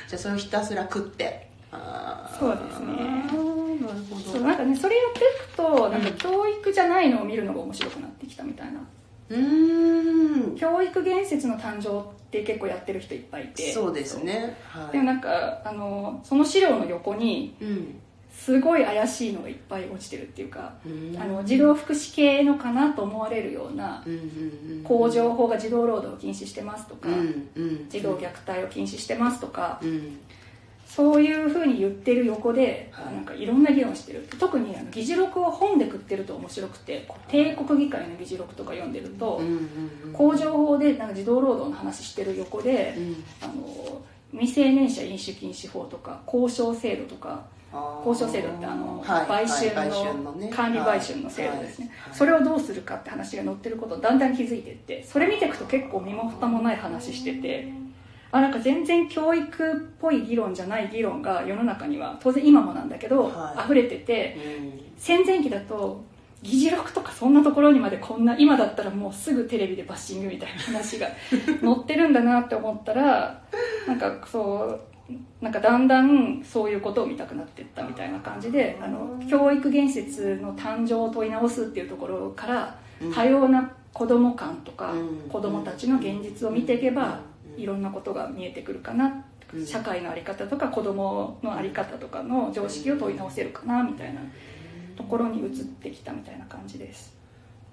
[0.08, 1.50] じゃあそれをひたすら食って。
[1.72, 2.86] あーそうですね。
[2.88, 4.22] なるほど。
[4.32, 8.80] そうなんかねそれやっていくとなんか教育じゃないのを見るのが面白くなってきたみたいな。
[9.30, 10.56] うーん。
[10.56, 13.74] 教育言説の誕生って結構やってる人いっぱいいて。
[13.74, 18.00] そうですねはいでもなんかあのその資料の横にうん
[18.46, 21.18] すごい怪しいのがいっぱい落ちてるっていうかうん。
[21.20, 24.04] あの児童福祉系のかなと思われるような
[24.84, 27.10] 工場法が児童労働を禁止してますとか
[27.90, 30.20] 児童虐待を禁止してますとかうん。
[30.86, 39.42] そういうふうに言ってる横ではいなんかいろんな議論してる特にあの議事録を本で食ってると面白くて帝国議会の議事録とか読んでると
[40.14, 43.24] 工場法でなんか児童労働の話してる横でうん。
[43.42, 47.46] あの未成年者飲酒禁止法とか交渉制度とか
[48.06, 50.50] 交渉制度ってあの、はい売春はい売春のね。
[50.50, 57.68] 管理売春の制度ですね、それをどうするかって話が載ってることをだんだん気づいていってそれ見ていくと結構身も蓋もない話してて
[58.32, 63.64] あなんか全然教育っぽい議論じゃない議論が世の中には当然今もなんだけど、はい。
[63.66, 64.82] 溢れててうん。
[64.98, 66.04] 戦前期だと
[66.42, 73.42] 議事録とかそんなところにまでこんな今だったらもうすぐテレビでバッシングみたいな話が載ってるんだなって思ったら
[73.88, 74.80] なんかそう
[75.40, 83.14] なんかだんだんそういうことを見たくなっていったみたいな感じであの教育言説の誕生を問い直すっていうところからうん。
[83.14, 85.30] 多様な子供観とかうん。
[85.30, 87.20] 子供たちの現実を見ていけば
[87.56, 87.62] うん。
[87.62, 89.26] いろんなことが見えてくるかな。
[89.54, 89.66] うん。
[89.66, 94.22] 社会の在り方とか子供の在り方とかの常識を問い直せるかなみたいな
[94.96, 97.15] ところに移ってきたみたいな感じです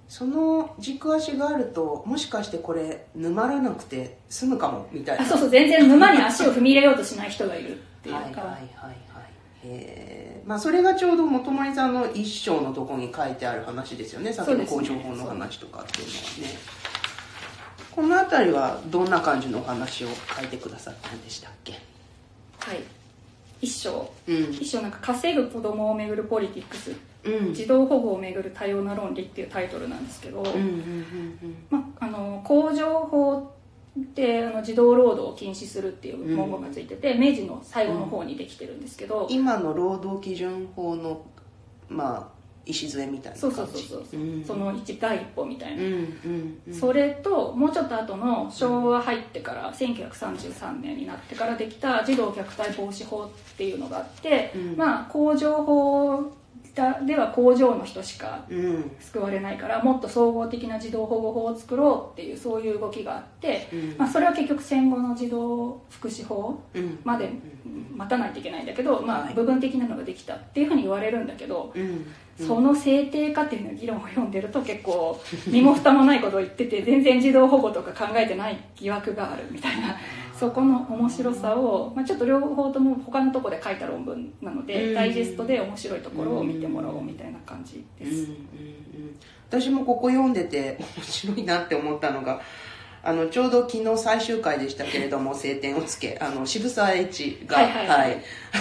[0.08, 5.24] その軸足があるともしかしてこれ沼らなくて済むかもみたいな。
[5.24, 8.14] あそうそう全然沼に足を踏み入れようとしない人がいるっていう。
[8.14, 8.96] か、はいはいはいはい。
[9.64, 10.48] えー。
[10.48, 14.32] まあ、それがちょうど元森さんの一章のところに書いてある話ですよね。
[14.32, 16.58] さっきの工場法の話とかっていうのはね。
[17.94, 21.74] この辺りはどんな感じのお話を書いてくださったんでしたっけ？
[22.58, 22.80] はい。
[23.60, 24.12] 一章。
[24.26, 24.52] うん。
[24.52, 26.90] 一章なんか稼ぐ子供をめぐるポリティックス
[27.24, 27.54] うん。
[27.54, 30.42] 児童保護をめぐる多様な論理っていうタイトルなんですけど、
[32.44, 33.54] 工場法
[33.98, 41.24] ってあの児童労働を禁止するっていう文言がついてて、明治の最後の方にできてるんですけど、今の労働基準法の
[41.88, 43.72] まあ礎みたいなそ感じ。
[43.72, 44.40] うそうそうそう、う。
[44.40, 44.44] ん。
[44.44, 46.74] その一第一歩みたいな、うんうんうん。
[46.74, 54.76] それともうちょっと後の昭和入ってから1933年になってからできた児童虐待防止法っていうのがあって、うん。
[54.76, 56.32] まあ工場法
[56.74, 58.90] では工場の人しかうん。
[58.98, 63.94] 救われないからもっと総合的な児童保護法を作ろうっていうそういう動きがあって、うん。
[63.98, 66.98] まあ、それは結局戦後の児童福祉法うん。
[67.04, 67.30] まで
[67.94, 69.34] 待たないといけないんだけど、まあ、はい。
[69.34, 72.06] 部分的なのができたっていうふうに言われるんだけど、うん。
[72.38, 79.94] その制定かっていうの議論を読んでると結構身も蓋もないことを言ってて全然児童保護とか考えてない疑惑があるみたいな
[80.42, 84.94] そこの面白さを、まあ、ちょっと両方とも他のとこで書いた論文なので、うん。
[84.94, 88.36] ダイジェストで面白いところを見てもらおうみたいな感じです、うんうんうん。
[89.48, 92.40] 私もここ読んでて面白いなって思ったのが
[93.04, 98.22] あのちょうど昨日最終回でしたけれども「晴天をつけ」あの渋沢栄一が、はいはいはい。
[98.52, 98.58] あ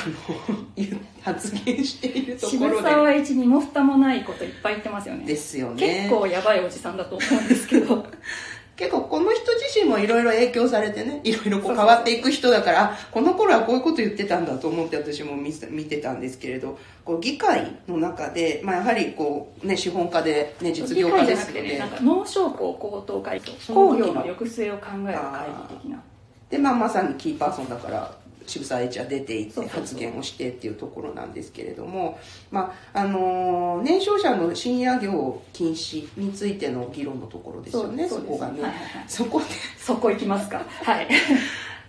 [0.94, 2.89] の発言しているとこ渋ろで。
[2.89, 5.26] 沢栄一にも蓋もないこといっぱい言ってますよね。
[5.26, 6.06] ですよね。
[6.06, 8.06] 結構やばいおじさんだと思うんですけど
[8.76, 15.52] 結構この人自身もいろいろ影響されてねいろいろ変わっていく人だからあこの頃はこういうこと言ってたんだと思って私も見
[15.86, 21.60] てたんですけれどこう議会の中で、まあ、やはりこう、ね、資本家で、ね、実業家ですので。
[21.60, 26.04] ゃなくてねなんか農商工高等会と工業の抑制を考える会議的な。
[26.50, 28.12] で、まあ、まさにキーパーソンだから
[28.52, 32.20] 渋沢栄一は出ていって発言をしてっていうところなんですけれども、
[32.52, 38.08] まああのー年少者の深夜業禁止についての議論のところですよね。
[38.08, 39.06] そこがね、はいはいはい。
[39.08, 39.46] そこで。
[39.78, 40.66] そこ行きますか。
[40.84, 41.08] はい。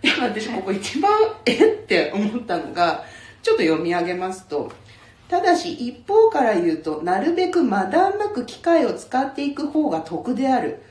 [0.02, 1.12] で私ここ一番
[1.46, 3.04] えって思ったのが
[3.42, 4.72] ちょっと読み上げますと
[5.28, 10.82] ただし一方から言うとなるべくまだんなく機械を使っていく方が得である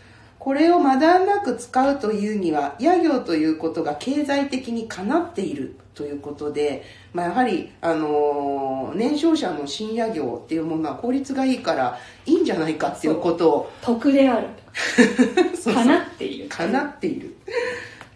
[0.41, 14.47] これをまだんなく使うというには野業ということが経済的にかなっているということで、まあ、やはり、あのー年少者の深夜業っていうものは効率がいいからいいんじゃないかっていうことを得である。
[15.55, 15.73] そうそう。
[15.75, 16.49] かなっている。
[16.49, 17.35] かなっている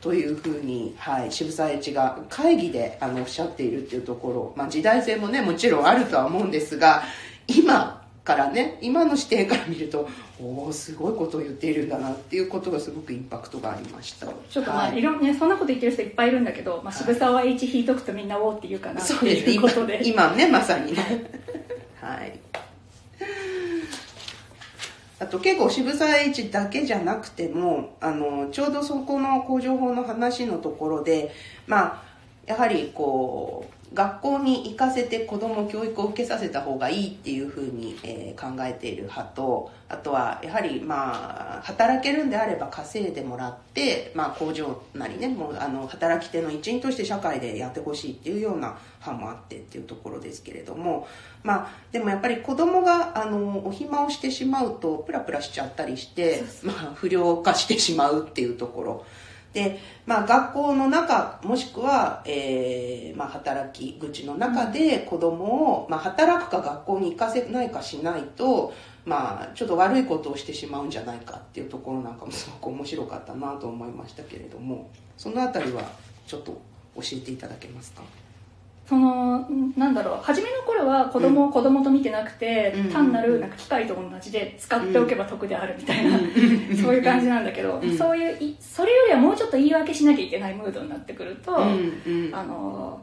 [0.02, 7.04] というふうに、はい、渋沢栄一が会議であのおっしゃっているっていうところ、まあ、時代性もねもちろんあるとは思うんですが
[7.48, 7.95] 今
[8.26, 10.10] からね今の視点から見ると
[10.42, 14.26] おおすごいことを言っているんだなっていうことがすごくインパクトがありました。
[14.50, 14.98] ちょっとまあ、はい。
[14.98, 20.02] いろんね、そんなこと言ってる人いっぱいいるんだけど、まあ、渋沢栄一引いとくとみんなおーって言うかなっていうことで。
[20.06, 21.32] 今今ねまさにね。
[22.02, 22.40] はい。
[25.20, 31.32] あと結構渋沢栄一だけじゃなくてもあのちょうどそこの工場法の話のところで
[31.68, 32.04] まあ
[32.46, 51.08] やはりこう学校に行かせて子供教育を受けさせた方がいいっていうふうに、えー考えている派とあとはやはりまあ働けるんであれば稼いでもらって、まあ、工場なりねもうあの働き手の一員として社会でやってほしいっていうような派もあってっていうところですけれども
[51.44, 59.06] まあでもやっぱり子供があのお暇をしてしまうとプラプラしちゃったりしてまあ、不良化してしまうっていうところ
[59.56, 68.74] で、まあ、学校の中もしくは、えーまあ、働き口の中で子供を、まあ、働くか学校に行かせないかしないと、
[69.06, 75.84] まあ、ちょっと悪いことをしてしまうんじゃないかっていうところなんかもすごく面白かったなと思いましたけれどもそのあたりは
[76.28, 76.52] ちょっと
[76.98, 78.04] 教えていただけますか？
[78.88, 82.92] そのんなんだろう初めの頃は子供を子供と見てなくて、うん。
[82.92, 86.20] 単なるなんか機械と同じで使っておけば得であるみたいな、
[86.82, 87.98] そういう感じなんだけど、うん。
[87.98, 92.02] そういういそれよりはもうちょっと言い訳しなきゃいけないムードになってくると、うん。
[92.06, 92.36] うん。
[92.36, 93.02] あの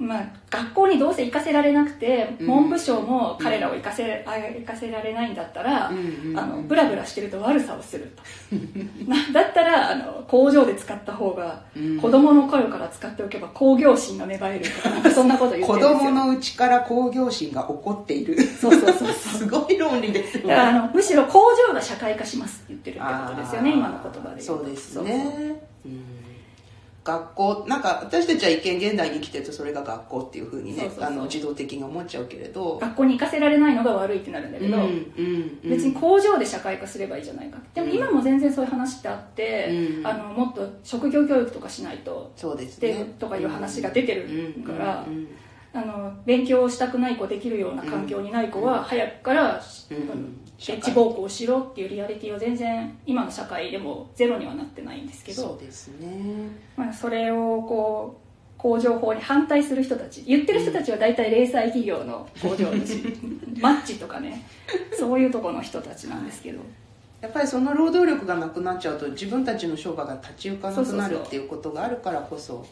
[0.00, 2.46] まあ、学校にどうせ行かせられなくて、うん。
[2.46, 8.22] 文部省も彼らを行かせ,、あ行かせられないんだったら、うんうんあのブラブラしてると悪さをすると。
[9.06, 12.00] なだったらあの工場で使った方が、うん。
[12.00, 15.98] 子供の頃から使っておけば工業心が芽生えるとかなんか そんなこと言って子るんですよ。
[15.98, 18.40] 供のうちから工業心が起こっている。
[18.42, 26.29] そうそうそう すごい論理ですよだからあねのむしろ工場が社会化しますって言ってるってことですよね今の言葉でそうですそうねうん
[27.02, 30.90] 学校なんか私たちは一見現代に生きてるとそれが学校っていうふうにね
[31.24, 32.78] 自動的に思っちゃうけれど。
[32.78, 35.70] 学校に行かせられないのが悪いってなるんだけど、うんうんうん。
[35.70, 40.06] 別に工場で社会化すればいいじゃないかでも今も全然そういう話ってあって、うん。
[40.06, 45.28] あのもっと職業教育とかしないとそうですでねとかいう話が出てるからうんうん
[45.72, 56.50] あの勉強したくない子できるような環境にない子は早くからうんうんエッジ暴行しろっていうリアリティは全然今の社会でもゼロにはなってないんですけどそうですね。
[56.76, 63.02] まあ、それをこう工場法に反対する人たち言ってる人たちは大体零細企業の工場主
[63.58, 64.44] マッチとかね
[64.98, 66.60] そういうところの人たちなんですけど。
[67.20, 72.66] やっぱりその労働力がなくなっちゃうと自分たちの商売が立ち行かなくなるっていうことがあるからこそ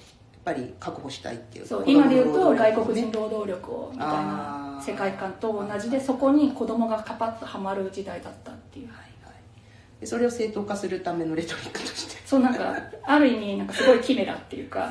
[0.48, 4.84] ぱり確保したいっていうそう今で言うと外国人労働力をみたいあなー。
[4.84, 8.86] 世界観と同じでそこに子供がカパッとはまる時代だったっていう。
[8.88, 10.00] はいはい。
[10.00, 12.22] でそれを正当化するためのレトリックとして。
[12.24, 14.90] そうなんかある意味なんかすごいキメラっていうか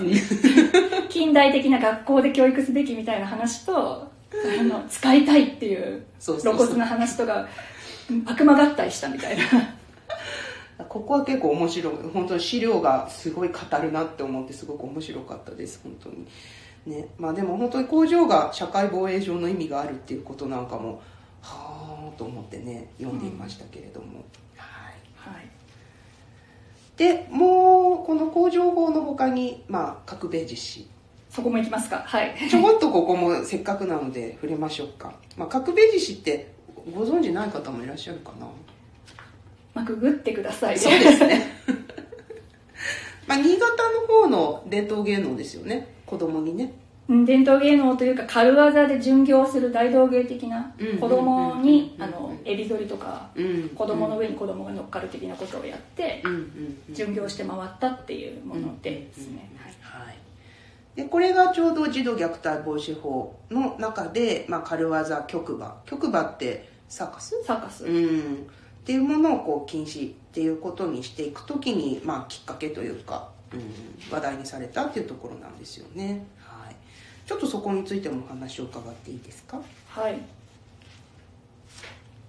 [1.10, 4.12] 近代的な学校で教育すべきみたいな話と
[4.60, 6.04] あの使いたいっていう。
[6.20, 7.48] 露骨な話とか
[8.26, 9.44] 悪魔合体したみたいな
[10.86, 16.28] ここは結構面白い本当に資料がすごい語るなって思ってすごく面白かったです本当に。
[16.86, 21.02] ねまあでも本当に工場が社会防衛上の意味があるっていうことなんかも
[21.42, 24.24] はあと思ってね読んでいましたけれども、
[24.56, 25.34] はい。
[25.36, 25.50] はい。
[26.96, 30.88] でもうこの工場法の他にまあ核米実施。
[31.30, 32.04] そこも行きますか。
[32.06, 32.36] はい。
[32.50, 36.52] ちょこっとここもせっかくなので触れましょうか、まあ、核米実施って
[36.96, 38.48] ご存知ない方もいらっしゃるかな
[39.78, 41.54] まあくぐってくださいそうですね。
[43.28, 45.88] まあ新潟の方の伝統芸能ですよね。
[46.06, 46.74] 子供にね。
[47.10, 56.22] うん伝統芸能というか軽技で巡業する大道芸的なうん子供にうんあのエビ反りとかうん子供の上に子供が乗っかる的なことをやって
[56.90, 60.18] 巡業して回ったっていうものでですね、はいはい、
[60.96, 67.42] でこれがちょうど児童虐待防止法の中で、まあ、軽技局馬局馬ってサーカス？
[67.46, 68.48] サーカス、うん、
[68.88, 73.62] っていうものをこう禁止っていうことにしていくときに、まあ、きっかけというか、うん、
[74.10, 76.76] 話題にされたっていうところなんですよね、はい、
[77.28, 79.60] ちょっとそこについてもお話を伺っていいですか？
[79.90, 80.18] はい。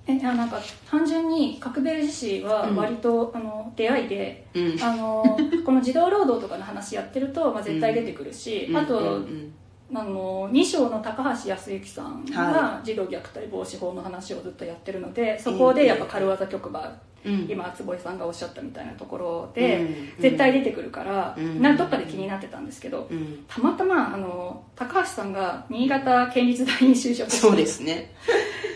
[0.08, 4.82] えいやなんか単純に角兵衛自身は割と、あの出会いで、うん。
[4.82, 9.06] あのこの児童労働とかの話やってると、まあ、絶対出てくるし、あと、うん。
[9.06, 9.54] うん
[9.94, 16.92] あの2章の高橋康之さんはが児童虐待防止法の話をずっとやってるのでそこでやっぱ軽技局場、
[17.24, 17.46] うん。
[17.48, 19.84] 今坪井さんがおっしゃったみたいなところで、う
[20.18, 20.22] ん。
[20.22, 21.60] 絶対出てくるから、うん。
[21.60, 23.44] などっかで気になってたんですけど、うん。
[23.48, 28.14] たまたまあの高橋さんが新潟県立大に就職してそうですね。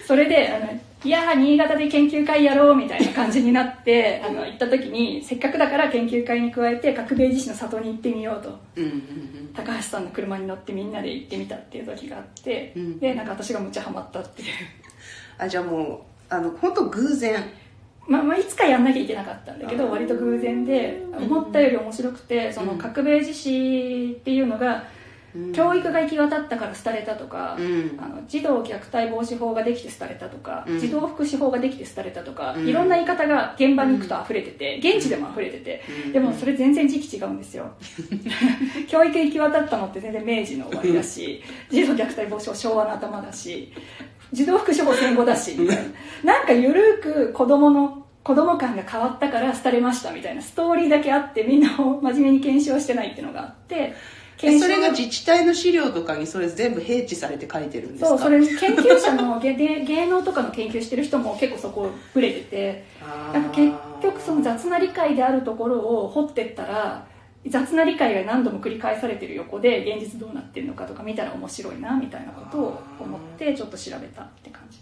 [0.07, 8.59] それであのいやー新潟で研究会やろうみたいな感じになってあの行った時にせっかくだから研究会に加えて角兵衛自身の里に行ってみようと。
[8.77, 9.03] うんうん
[9.55, 14.49] 高橋さんの車に乗ってみんなで行ってみたっていう時があって、うんでなんか私がむっちゃハマったっていう。
[15.37, 17.45] あじゃあもうあの本当偶然。
[18.07, 22.79] まあ、まあいつかやんなきゃいけなかったんだけど割と偶然で思ったより面白くてそのうん。
[22.79, 24.83] 角兵衛自身っていうのがうん
[25.55, 27.99] 教育が行き渡ったから廃れたとか、うん。
[27.99, 30.79] あの児童虐待防止法ができて廃れたとか、うん。
[30.79, 32.69] 児童福祉法ができて廃れたとか、うん。
[32.69, 36.13] いろんな言い方が現場に行くと溢れてて現地でも溢れてて、うん。
[36.13, 37.73] でもそれ全然時期違うんですよ。
[38.89, 43.73] 教育行き渡ったのって全然明治の終わりだし児童虐待防止法昭和の頭だし
[44.33, 45.77] 児童福祉法戦後だしみたい
[46.25, 46.35] な。
[46.35, 53.95] なんかゆるく子供の子供感が変わったから廃れましたみたいなストーリーだけあってみんなを真面目に検証してないっていうのがあって
[54.61, 58.09] それが自治体の資料とかにそれ全部併記されて書いてるんですか？
[58.09, 62.85] そうそれ研究者の芸能とかの研究してる人も結構そこぶれてて
[63.33, 67.07] なんか結局その雑な理解であるところを掘ってったら
[67.49, 74.79] 雑な理解が何度も繰り返されてる横で現実どうなってるのかとか見たら面白いなみたいなことを思ってちょっと調べたって感じ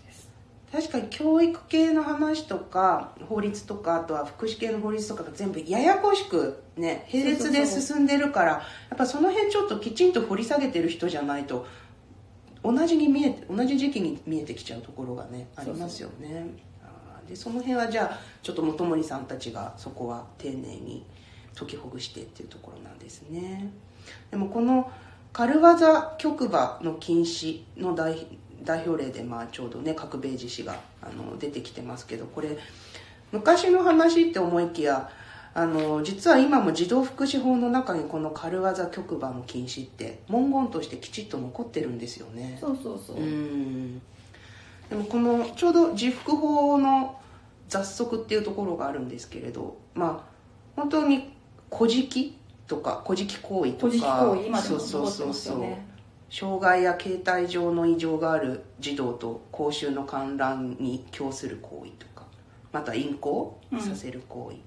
[0.72, 8.62] 確かに教育系の話とか法律とかあとは福祉系の法律とかが全部ややこしくね並列で進んでるからや
[8.94, 11.66] っぱその辺ちょっときちんと掘り下げてる人じゃないと
[12.62, 16.46] 同じに見えて同じ時期に見えてきちゃうところがねありますよね。
[17.28, 21.06] でその辺はじゃあちょっと本森さんたちがそこは丁寧に
[21.56, 23.72] 解きほぐしてっていうところなんですね。
[24.30, 24.90] でもこの
[25.32, 28.26] 軽技局馬の禁止の代
[28.62, 32.58] 代表例でまあちょうどね角兵衛自氏があの出てきてますけどこれ
[33.32, 35.10] 昔の話って思いきや
[35.52, 42.56] あの実は今も児童福祉法の中にこの軽技局馬の禁止って文言としてきちっと残ってるんですよね。
[42.60, 43.98] そうそうそう、うん。
[44.88, 47.20] でもこのちょうど自服法の
[47.68, 50.30] 雑則っていうところがあるんですけれどまあ
[50.76, 51.32] 本当に
[51.68, 52.08] 小じ
[52.66, 55.89] とか小じ行為とか行為今でもそうそう残ってますよね
[56.30, 62.24] 障害や形態上の異常がある児童と公衆の観覧に供する行為とか
[62.72, 64.58] また淫行させる行為、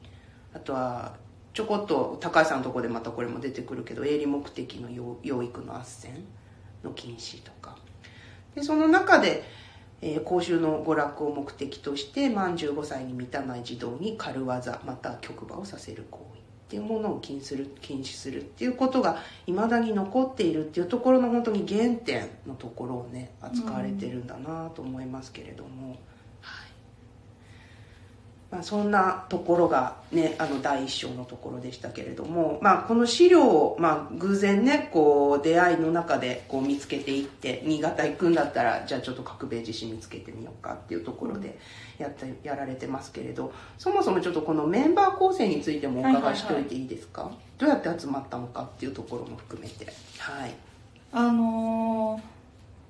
[0.54, 1.16] あとは
[1.54, 4.90] ちょこっと高橋さんのところでまたこれも出てくるけど営利目的の
[5.24, 6.10] 養育の斡旋
[6.84, 7.78] の禁止とか。
[8.56, 9.44] でその中で、
[10.02, 16.33] えー公衆の娯楽を目的として満15歳に満たない児童に軽技または局馬をさせる行為。
[16.74, 26.13] っていうものを禁する禁止するっていうことがいまだに残っているっていうところの本当に原点のところをね扱われてるんだなと思いますけれども、うん
[28.54, 41.58] まあ、そんなところがねあの第一章のところでしたけれども、まあ、この資料を、まあ、偶然ねこう出会いの中でこう見つけていって新潟行くんだったらじゃあちょっと角兵衛自身見つけてみようかっていうところで
[41.98, 49.88] やったやられてますけれどそもそもちょっとこのメンバー構成についてもお伺いしておいていいですか、どうやって集まったのかっていうところも含めて。
[50.20, 50.54] はい。
[51.12, 52.43] あのー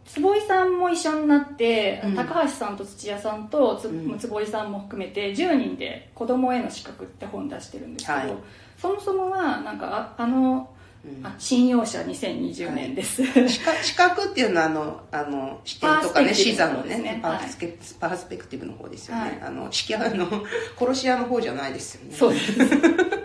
[0.05, 2.15] 坪井さんも一緒になって、うん。
[2.15, 4.17] 高橋さんと土屋さんとつうん。
[4.17, 8.37] 坪井さんも含めて10人で子供への資格って本出してるんですけど、はい。
[8.77, 10.69] そもそもはなんかああの
[11.05, 11.25] うん。
[11.25, 16.97] あ信用者2020年です、資格資格っていうのはあのあの視点とかね視座のね。
[16.97, 19.39] ねパースペパースペクティブの方ですよね、はい。
[19.41, 20.27] あの式あの
[20.77, 22.15] 殺し屋の方じゃないですよね。
[22.15, 23.22] そうです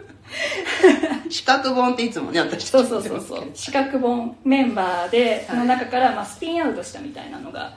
[1.32, 3.44] 資格本っていつもね私そうそうそうそう。
[3.54, 5.58] 資格本メンバーで、はい。
[5.58, 7.74] の中から、まあ、スピンアウトしたみたいなのがはい。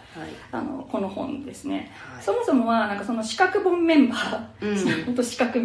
[0.51, 2.23] あのこの本ですね、はい。
[2.23, 5.05] そもそもはなんかその資格本メンバー、うん。
[5.05, 5.63] 本当資格う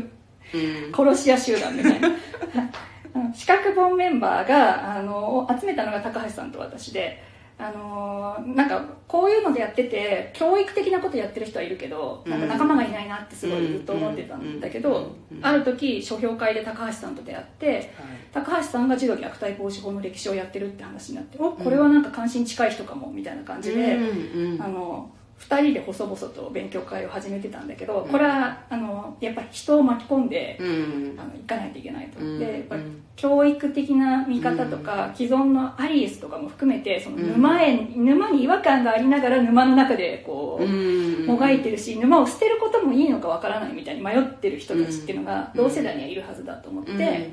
[0.58, 0.92] ん。
[0.94, 2.08] 殺し屋集団みたいな。
[3.14, 3.32] うん。
[3.32, 7.22] 資格本メンバーがあの集めたのが高橋さんと私で
[7.58, 17.92] あのなんかこういうのでやってて教育的なことやってる人はいるけどなんか仲間がいないなってすごいずっと思ってたんだけど、ある時書評会で高橋さんと出会って
[18.32, 24.54] 高橋さんが児童虐待防止法の歴史をやってるって話になっておこれはなんか関心近い人かもみたいな感じで、うん。
[24.54, 24.62] うん。
[24.62, 31.16] あの2人で細々と勉強会を始めてたんだけどこれはあのやっぱり人を巻き込んで、うん。
[31.18, 32.38] あの行かないといけないと、うん。
[32.38, 32.76] でやっぱ
[33.16, 41.26] 教育的な見方とか、既存のアリエスとかも含めてその沼へ、沼に違和感がありながら沼の中でこう、うん。
[41.26, 45.64] もがいてるし沼を捨てることもいいのかわからないみたいに迷ってる人たちっていうのがうん。
[45.64, 47.30] 同世代にはいるはずだと思って、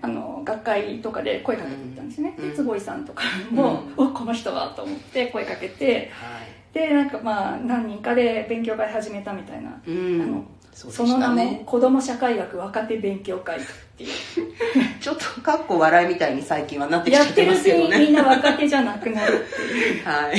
[0.00, 2.50] あの学会とかで声かけていったんですね、うん。
[2.50, 10.22] で坪井さんとかも、おこの人はと思って声かけてはいでなんかまあ何人かで勉強会始めたみたいな、うん。
[10.22, 13.60] あのそうでその名も子ども社会学若手勉強会っ
[13.96, 14.10] ていう。
[15.00, 20.04] ちょっとかっこ笑いみたいに最近はなってきちゃってやってるうちますけどねにみんな若手じゃなくなるっていう。
[20.04, 20.36] はい。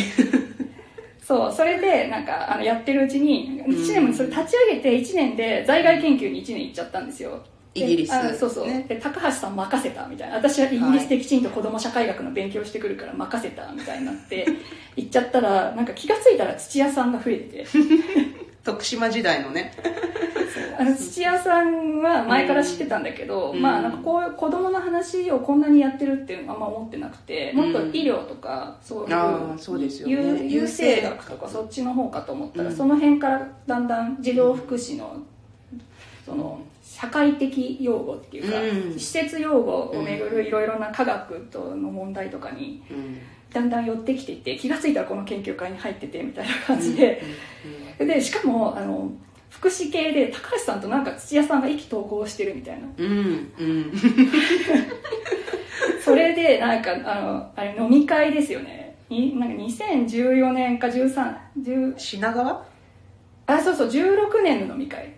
[1.22, 7.32] そうそれでなんかあのやってるうちに1年もそれ立ち上げて1年で在外研究に1年行っちゃったんですよ。
[7.32, 8.14] でイギリス。
[8.14, 8.86] あそうそう、ね。
[8.88, 10.36] で高橋さん任せたみたいな。
[10.36, 14.46] 私はイギリスできちんと子ども社会学の勉強してくるから任せたみたいになって
[14.98, 17.68] 行っちゃったらなんか気がついたら土屋さんが増えてて。
[18.64, 19.74] 徳島時代のね。
[20.78, 23.62] あの土屋さんは前から知ってたんだけど、うん。
[23.62, 30.14] まあなんかこう子供の話をこんなにやってるっていうのはあんま思ってなくてもっと医療とかそういう,、あーそうですよね。
[30.14, 32.76] 優優生学とかそっちの方かと思ったら、うん。
[32.76, 35.18] その辺からだんだん児童福祉の
[36.26, 36.60] その
[37.02, 39.00] 社会的用語っていうか、うん。
[39.00, 43.18] 施設用語をめぐるいろいろな科学との問題とかにうん。
[43.52, 47.22] だんだん寄ってきていって気がついたらこの研究会に入っててみたいな感じで。
[47.98, 49.12] でしかもあの
[49.50, 52.88] 福祉系で高橋さんとなんか土屋さんが意気投合してるみたいな。
[52.98, 53.52] うん。
[53.60, 53.92] うん。
[56.04, 56.82] それでなん。
[56.82, 59.50] かあのあれ飲み会ですよねになん。
[59.50, 62.66] か2014年か13 10品川
[63.48, 65.14] あそうそう16年の飲み会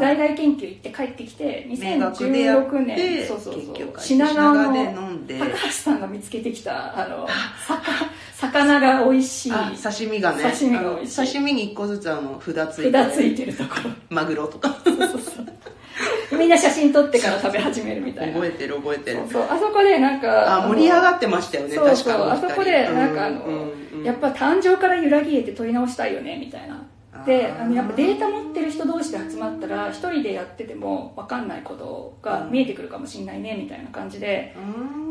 [0.00, 4.00] 在外研究行って帰ってきて名学でやっ2016て年そうそうそう。
[4.00, 7.26] 品川の高橋さんが見つけてきたあの
[7.66, 9.52] 魚魚が美味しい。
[9.52, 10.42] あ刺身がね。
[10.44, 11.20] 刺身が美味しい。
[11.20, 13.70] あの刺身に一個ずつあの札ついて札ついてるとこ。
[13.84, 14.76] ろマグロとか。
[14.84, 16.38] そうそうそう。
[16.38, 18.34] みんな写真撮ってから食べ始めるみたいな。
[18.34, 19.16] 覚えてる覚えてる。
[19.18, 19.42] そうそう。
[19.50, 21.96] あそこでなんかあ盛り上がってましたよねそうそう。
[21.96, 26.86] 確かにあそこでなんかあの、やっぱ誕生から揺らぎ得て取り直したいよねみたいな
[27.26, 34.54] であのやっぱデータ持ってる人同士で集まったら一人でやってても分かんないことが見えてくるかもしれないねみたいな感じで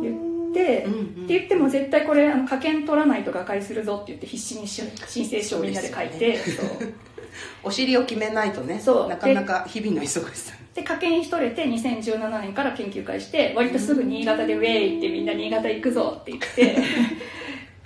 [0.02, 1.26] 言って、うんうん。
[1.26, 6.66] って言っても絶対これあの科検取らないと瓦解するぞって言って必死にし申請書をみんなで書いてそう
[7.64, 8.80] お尻を決めないとね。
[8.80, 9.10] そう。
[9.10, 16.78] なかなか日々の忙しさで科研し取れて2017年から研究会して割とすぐ新潟でウェイってみんな新潟行くぞって言って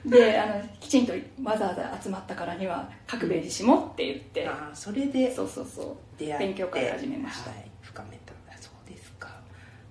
[0.06, 4.48] であのきちんとわざわざ集まったからには各ページしもって言って。
[4.48, 5.96] ああそれでそうそうそう。
[6.40, 8.32] 勉強会始めました、はい、深めた。
[8.60, 9.28] そうですか、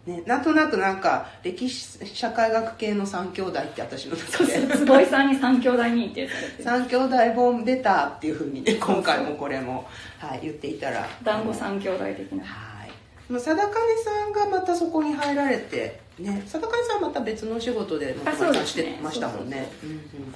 [0.06, 4.76] ね、なんとなくなんか歴史社会学系の三兄弟って私の中で。
[4.76, 6.62] 坪井さんに三兄弟認定されて。
[6.62, 9.88] 三兄弟本出たっていうふうにね今回もこれも、
[10.18, 11.06] はい、言っていたら。
[11.24, 12.44] 団子三兄弟的な。
[12.44, 12.90] はい。
[13.26, 18.66] でも貞金さんがまたそこに入られてね貞金さんはまた別のお仕事であそうですね。
[18.66, 19.70] してましたもんね。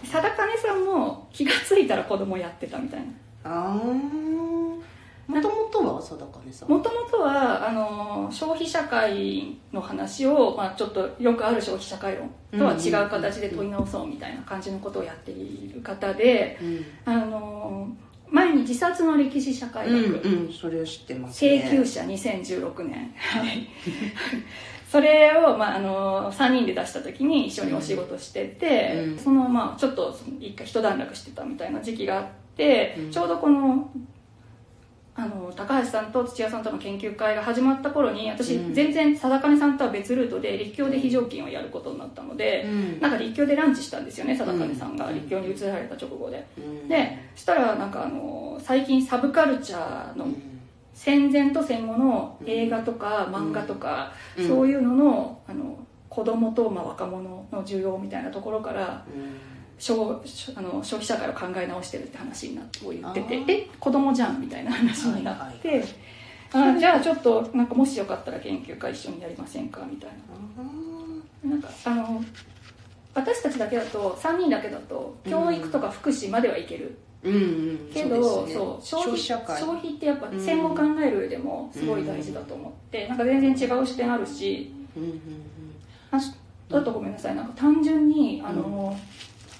[0.04, 3.06] 貞金さんも気がついたら子供やってたみたいな。
[3.44, 4.34] ああ
[5.26, 6.68] もともとは貞金さん。
[6.68, 17.88] もともとはあの消費社会の話を、まあ、ちょっとよくある消費社会論とは違う形で問い直そうみたいな感じのことをやっている方で、うんあの
[18.30, 21.68] 前に自殺の歴史社会学、うんうんそれを知ってますね。
[21.70, 23.68] 請求者2016年 はい
[24.94, 29.18] それを、まあ、あの3人で出した時に一緒にお仕事してて、うん。
[29.18, 32.26] そのまあちょっと一回一段落してたみたいな時期があっ
[32.56, 33.10] て、うん。
[33.10, 33.90] ちょうどこの
[35.16, 38.72] あの高高橋さんと土屋さんとの研究会が始まった頃に私、うん。
[38.72, 43.00] 全然貞金さんとは別ルートで立教で非常勤をやることになったので、うん。
[43.00, 45.16] なんか立教でランチしたんですよね貞金さんがうん。
[45.16, 46.88] 立教に移られた直後で、うん。
[46.88, 50.53] でそしたらなんかあの最近サブカルチャーのうん
[50.94, 54.48] 戦前と戦後の映画とか漫画とか、うん。
[54.48, 55.78] そういうののあの
[56.08, 59.04] 子供とまあ若者の需要みたいなところから
[59.78, 60.20] 消
[60.54, 65.84] あの消費社会を考え直してるって話になってを言っててえ子供じゃんみたいな話になって、はい
[66.56, 70.10] あじゃあちょっとなんかもしよかったら研究会一緒にやりませんかみたい
[71.42, 71.50] な。
[71.50, 72.24] なんかあの
[73.12, 77.90] 私たちだけだと3人だけだと教育とか福祉まではいける、うんうん。
[77.92, 78.64] けどそうですね。
[78.82, 79.06] そう
[79.58, 84.72] 消費ってやっぱ戦後考える上でもすごい大事だと思って、なんか全然違う視点あるし。
[84.96, 85.10] うんうん
[86.10, 86.18] あ
[86.72, 87.36] あとごめんなさい。
[87.36, 88.96] なんか単純にあの、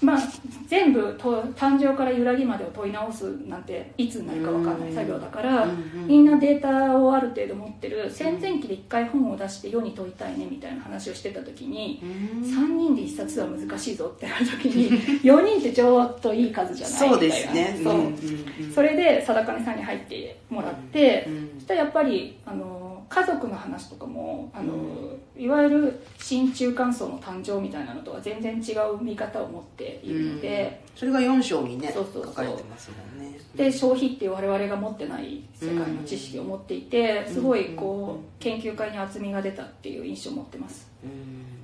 [0.01, 0.19] まあ
[0.67, 5.67] 全部と誕生から揺らぎまでを問い直すなんていつになるか分かんない作業だから、
[6.05, 12.43] みんなデータをある程度持ってる戦前期で1回本を出して世に問いたいねみたいな話をしてた時に、うん。
[12.43, 14.89] 3人で1冊は難しいぞってなる時に
[15.23, 17.79] 4人ってちょっといい数じゃないそうですね。
[17.83, 32.25] そう、それで貞金さんに入ってもらって、うんそしたらやっぱりあの家族の話とかもあの、ういわゆる新中間層の誕生みたいなのとは全然違う見方を持っているので、それが4章にねそうそうそう。
[32.25, 33.37] 書かれてますもんね。
[33.55, 40.89] で消費っていう我々が持ってない世界の知識を持っていてすごいこう研究会に厚みが出たっていう印象を持ってます。
[41.03, 41.54] うん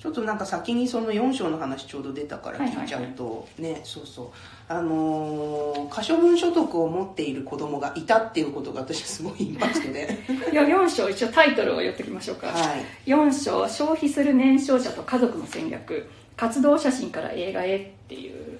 [0.00, 4.26] ちょっとなんか先にその4章の話ちょうど出たから聞いちゃうと、ねそうそう。
[4.66, 10.18] あのー可処分所得を持っている子供がいたっていうことが私すごいインパクトで。
[10.52, 13.10] いや4章一応タイトルを言っておきましょうか、はい。
[13.10, 16.08] 4章消費する年少者と家族の戦略。
[16.34, 18.58] 活動写真から映画へっていう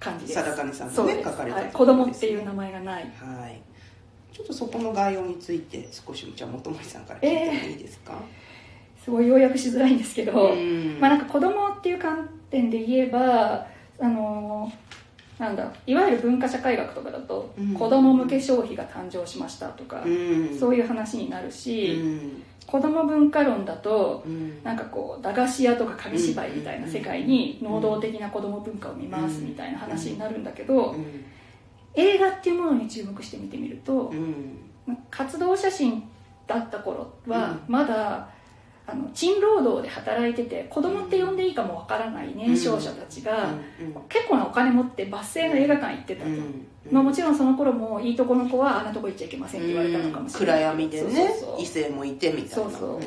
[0.00, 0.40] 感じです。
[0.40, 1.70] 貞金さんがね書かれたはい。
[1.72, 3.04] 子供っていう名前がない。
[3.04, 3.62] はい。
[4.32, 8.14] ちょっとそこの概要について少しじゃあ元森さんから聞いてもいいですか、
[9.04, 10.98] すごい要約しづらいんですけど、うん。
[10.98, 13.66] まあなんか子供っていう観点で言えば
[14.00, 14.72] あの
[15.38, 17.74] なんだいわゆる文化社会学とかだと、うん。
[17.74, 20.58] 子供向け消費が誕生しましたとか、うん。
[20.58, 22.42] そういう話になるし、うん。
[22.66, 24.62] 子供文化論だと、うん。
[24.62, 31.24] なんかこう駄菓子屋とか紙芝居みたいな世界に能動的な子供文化を見ますみたいな話になるんだけど、うん。
[31.94, 34.56] 映画っていうものに注目して見てみるとう、ん。
[35.10, 36.08] 活動写真
[36.46, 37.72] だった頃はうん。
[37.72, 38.28] まだ、
[38.86, 43.48] あの賃労働で働いてて子供って呼んでいいかもわからない年少者たちが、
[44.08, 46.30] 結構なお金持ってバス停の映画館行ってたと、
[46.90, 52.54] まあ、もちろんその頃もいいとこの子はあんなとこ行っちゃいけませんって言われたのかもしれない、暗闇でね異性もいてみたいな。
[52.54, 53.00] そうそう。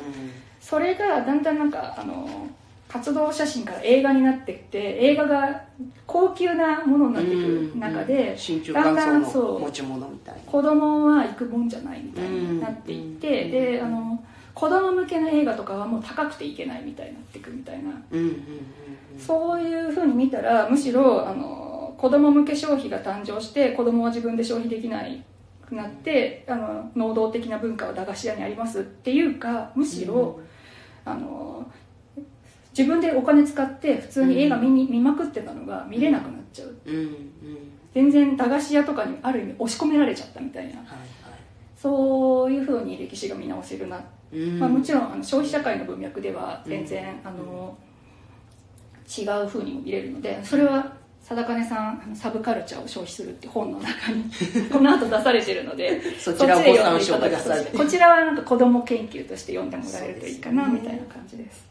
[0.60, 2.48] それがだんだんなんかあの
[2.88, 5.62] 活動写真から映画になってって映画が
[6.06, 8.36] 高級なものになってくる中で、
[8.74, 10.40] だんだんそうの持ち物みたいな。
[10.40, 13.50] 子供は行くもんじゃないみたいになっていって、うん。
[13.50, 14.24] であの
[14.58, 18.34] 子供向けの映画とかはもう高くていけないみたいになっていくみたいな、うんうんうん
[19.18, 25.24] そういうふうに見たらむしろあの子供向け消費が誕生して子供は自分で消費できない
[25.66, 30.38] くなってあの能動的な文化は駄菓子屋にありますっていうかむしろ、
[31.04, 31.66] あの
[32.70, 36.76] 自分でお金使って普通に映画見に、見まくってたのが見れなくなっちゃう。
[36.86, 37.18] うんうん。
[37.92, 40.78] 全然駄菓子屋とかにある意味押し込められちゃったみたいな。
[40.78, 40.98] はいはい。
[41.76, 44.02] そういうふうに歴史が見直せるな、うん
[44.32, 47.76] まあ、もちろんあの消費社会の文脈では全然、あの
[49.08, 54.24] 違うふうにも見れるのでそれは貞金さんあのサブカルチャーを消費するって本の中に
[54.72, 61.67] この後出されてるのでそちらをご参照くださいこちらはなんか子供研究として読んでもらえるといいかな、みたいな感じです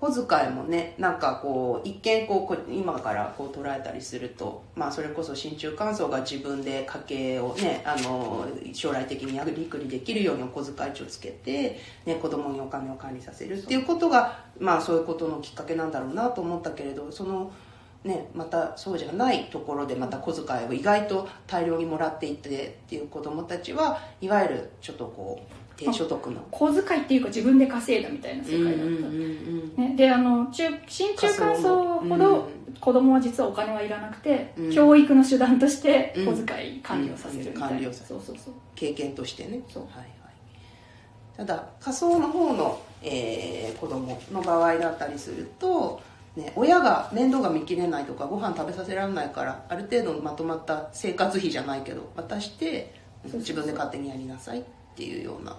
[0.00, 17.50] 小遣いもねなんかこう一見こう今からこう捉えたりすると、まあ、それこそ新中間層が自分で家計をねあの将来的にやりくりできるようにお小遣い値をつけて、ね、子供にお金を管理させるっていうことがまあそういうことのきっかけなんだろうなと思ったけれどその
[18.04, 22.48] ね、またそうじゃないところでまた小遣いを意外と大量にもらっていって
[22.84, 28.70] っていう子供たちはいわゆるちょっとこう低所得の小遣いっていうか自分で稼いだみたいな世界だ。
[28.70, 29.74] った、うん。
[29.76, 32.48] ね、であの中新中間層ほど
[32.80, 34.72] 子供は実はお金はいらなくて、うん。
[34.72, 37.70] 教育の手段として小遣い管理をさせるみたいな、うん。
[37.70, 38.54] 管理をさせそうそうそう。
[38.74, 39.60] 経験としてね。
[39.68, 39.82] そう。
[39.84, 40.08] はいはい、
[41.36, 46.00] ただ仮想の方の、えー子供の場合だったりすると、
[46.36, 54.64] ね、親が面倒が見きれないとかご飯食べさせられないからある程度のまとまった生活費じゃないけど渡して自分で勝手にやりなさいっ
[54.96, 55.56] ていうような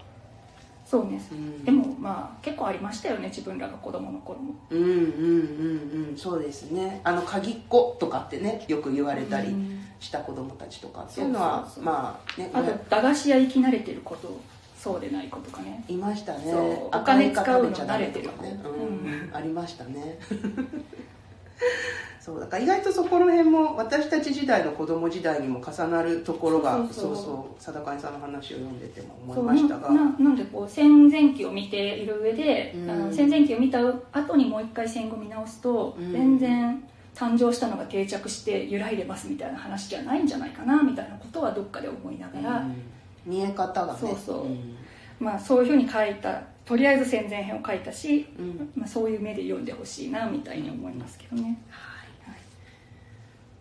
[0.89, 1.63] そうね、うん。
[1.63, 4.55] でもまあ結構ありましたよね自分らが子供の頃も。
[4.71, 6.17] うんうんうんうん。
[6.17, 7.01] そうですね。
[7.03, 9.85] あの鍵っ子とかってねよく言われたり、うん。
[9.99, 11.83] した子供たちとかっていうのはそうそうそう。
[11.83, 14.39] まあねあと駄菓子屋行き慣れてること
[14.75, 15.83] そうでない子とかね。
[15.87, 16.51] いましたね。
[16.51, 19.29] お金使うの慣れてる子うん。
[19.31, 20.17] ありましたね
[22.29, 29.89] そうだから意外とそこら辺も私たち時代の子供時代にも重なるところがそうそう貞貝さんの話を読んでても思そいうましたが。
[29.89, 32.89] ななんでこう戦前期を見ている上で、うん。
[32.91, 33.79] あの戦前期を見た
[34.11, 36.11] 後にもう一回戦後見直すと、うん。
[36.11, 36.83] 全然
[37.15, 42.83] 誕生したのが定着して揺らいでますみたいな話じゃないんじゃないかなみたいなことはどっかで思いながら、うん。
[43.25, 43.99] 見え方がね。
[43.99, 44.45] そうそう。
[44.45, 44.75] うん。
[45.19, 48.69] まあ、そういうふうに書いたとりあえず戦前編を書いたし、うん。
[48.75, 51.59] まあ、そういう目で読んでほしいなみたいに思いますけどね。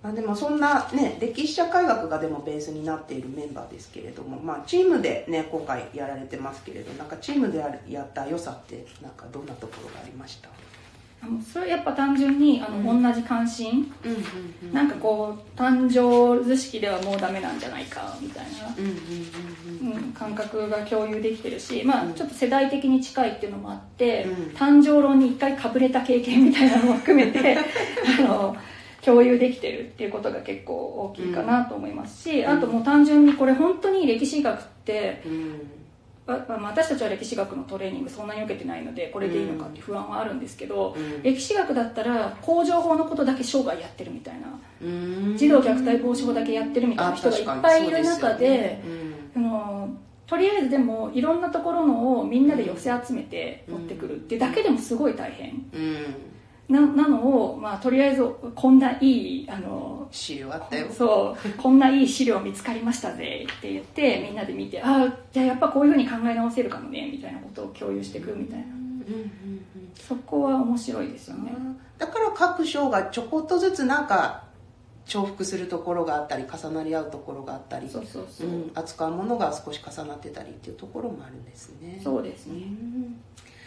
[0.09, 10.49] まあ、でもそんなね歴史社会学がでもベースになっているメンバーですけれども、まあ、チームでね今回やられてますけれどなんかチームでやるやった良さってなんかどんなところがありました？
[11.21, 13.03] あのそれはやっぱ単純にあの、うん。
[13.03, 13.93] 同じ関心？
[14.05, 14.19] うんうん
[14.63, 14.73] うん。
[14.73, 24.35] なんかこう誕生図式ではもうダメなんじゃないかみたいな感覚が共有できてるし、まあうん、ちょっと世代的に近いっていうのもあって、うん。
[24.57, 27.59] 誕生論に一回かぶれた経験みたいなのも含めて
[28.21, 28.57] あの
[29.05, 32.51] 共有できてるっていうことが結構大きいかなと思いますし、うん。
[32.51, 35.23] あともう単純にこれ本当に歴史学って、
[36.27, 41.23] 私たちは歴史学のトレーニングそんなに受けてないのでこれでいいのかって不安はあるんですけど、うん。
[41.23, 44.49] 歴史学だったら工場法のことだけ生涯やってるみたいな。
[44.83, 45.37] うん。
[45.37, 48.83] 児童虐待防止法だけやってるみたいな人がいっぱいいる中で。
[49.37, 49.97] あの
[50.27, 55.55] とりあえずでもいろんなところのをみんなで寄せ集めて持ってくるってだけでもすごい大変。
[55.73, 56.15] うん
[56.69, 57.19] ななの
[57.51, 58.23] を、まあ、とりあえず
[58.55, 60.89] こんないいあの資料あったよ。
[60.91, 68.65] そうこんないい資料見つかりましたぜって言ってみんなで見てああじゃあやっぱこういうふうに考え直せるかもねみたいなことを共有していくみたいな。
[68.65, 69.59] うんうんうん
[69.99, 71.53] そこは面白いですよね。
[71.99, 74.45] だから各章がちょこっとずつなんか
[75.07, 82.01] 重複するところがあったり重なり合うところがあったりそうそうそう、うん、扱うものが少し重なってたりっていうところもあるんですね。
[82.03, 82.55] そうですね。
[82.55, 82.63] うん。
[82.63, 82.69] は
[83.09, 83.58] い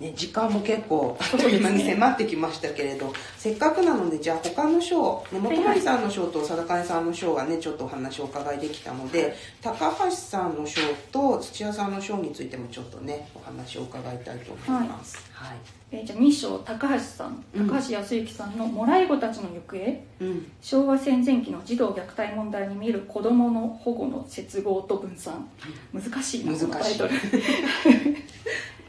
[0.00, 10.80] ね、時間も結構に迫ってきましたけれど、せっかくなのでじゃあ他の章、ね、元森さんの章と貞貝さんの章がねちょっとお話をお伺いできたので高橋さんの章
[11.12, 15.18] と土屋さんの章についてもちょっとねお話を伺いたいと思います。
[15.34, 15.56] はい、
[15.90, 17.68] えーじゃあ2章高橋さんうん。
[17.68, 20.50] 高橋康之さんの「もらい子たちの行方」うん。
[20.62, 25.46] 昭和戦前期の児童虐待問題に見る子どもの保護の接合と分散。
[25.92, 26.46] 難しい。
[26.46, 27.10] な難しいこのタイトル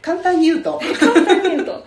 [0.02, 0.80] 簡単に言うと。
[0.98, 1.84] 簡単に言うと。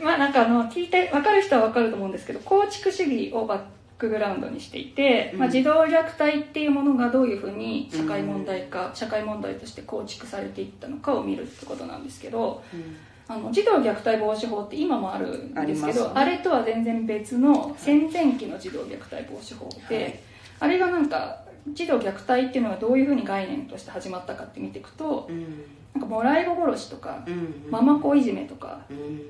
[0.00, 3.60] まあなんかあの聞いて分かる人は分かると思うんですけど構築主義をバッ
[3.98, 12.62] クグラウンドにしていて、まあ、うん児童虐待っていうものがどういうふうに社会問題化、社会問題として構築されていったのかを見るってことなんですけど
[13.28, 20.20] あの児童虐待防止法って今もあるんですけどあ,、あれとは全然別の戦前期の児童虐待防止法で、はい。
[20.60, 25.64] あれがなんか児童虐待っていうのがどういうふうに概念として始まったかって見ていくとうん
[25.94, 29.22] なんかもらい子殺しとか、うんママ子いじめとかうん。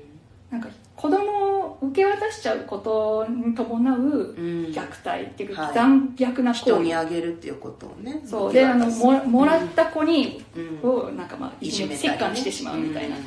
[0.49, 4.65] なんか子供を受け渡しちゃうことに伴ううん。
[4.65, 5.73] 虐待っていうか、はい。
[5.73, 6.83] 残虐な人行為。
[6.83, 8.21] にあげるっていうことをね。
[8.25, 8.53] そう。
[8.53, 10.89] であのももらっった子に、うん。
[10.89, 13.23] をなんかまあいじめ折檻してしまうみたいな、うん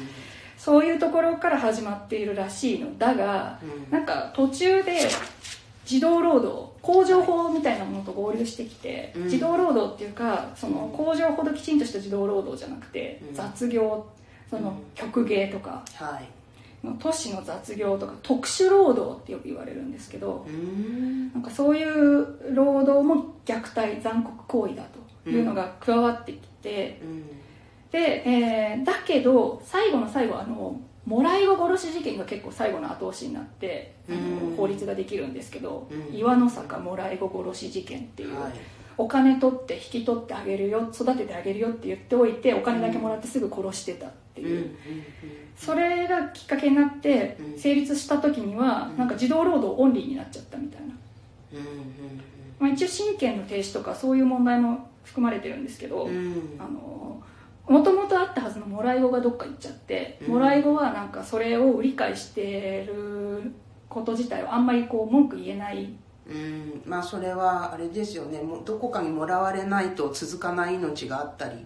[0.65, 2.97] そういうところから始まっているらしいの。
[2.97, 3.91] だが、うん。
[3.91, 4.99] なんか途中で
[5.85, 9.29] 児童労働工場法みたいなものと合流してきて、うん。
[9.29, 13.35] 児童労働っていうかその工場ほどきちんとした児童労働じゃなくて、うん。
[13.35, 14.07] 雑業
[14.51, 16.29] その曲芸とかはい。
[16.99, 21.33] 都市の雑業とか特殊労働ってよく言われるんですけど、うん。
[21.33, 24.85] なんかそういう労働も虐待残酷行為だ
[25.25, 27.25] というのが加わってきて、うん。
[27.91, 36.17] で、えーだけど最後の最後あのもらい子殺し事件が結構最後の後押しになって、あのうん法律ができるんですけど、うん。
[36.17, 38.53] 岩の坂もらい子殺し事件っていう、はい。
[38.97, 44.47] お金取って引き取ってあげるよ育ててあげるよって言っておいてお金だけもらってすぐ殺してたってう。
[44.47, 44.49] ん。
[44.49, 44.77] いう、
[45.57, 47.59] それがきっかけになってうん。
[47.59, 50.95] 成立した時にはなんか児童労働オンリーになっちゃったみたいな、
[52.61, 56.09] まあ、一応親権の停止とかそういう問題も含まれてるんですけど、
[56.59, 57.23] あの
[57.69, 60.35] もともとあったはずのもらい子がどっか行っちゃって、うん。
[60.35, 63.53] もらい子はなんかそれを理解してる
[63.89, 65.89] こと自体をあんまりこう文句言えない。
[66.29, 66.83] うん。
[66.85, 68.41] まあそれはあれですよね。
[68.41, 71.65] もうどこかにもらわれないと続かない命があったり。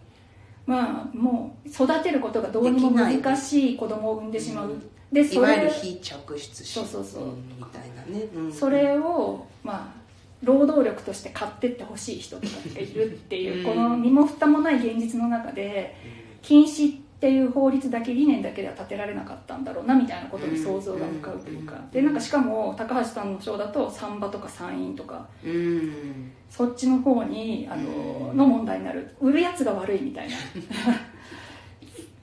[0.66, 4.74] まあもう育てることがどうにも難しい子供を産んでしまう、
[5.10, 6.64] でいそれわゆる非着出子。
[6.64, 7.36] そうそうそうん。
[7.56, 8.52] みたいなね、うん。
[8.52, 9.97] それをまあ
[10.42, 15.96] 労働力として買ってってほしい人とかがいるっていう、うんこの身も蓋もない現実の中で
[16.42, 21.74] 禁止っていう法律だけ理念だけでは立てられなかったんだろうなみたいなことに想像が向かうというか。
[21.90, 26.30] でなんかしかも高橋さんの章だとサンバとか山陰とかうん。
[26.48, 29.16] そっちの方にあのの問題になる。
[29.20, 30.36] 売るやつが悪いみたいな。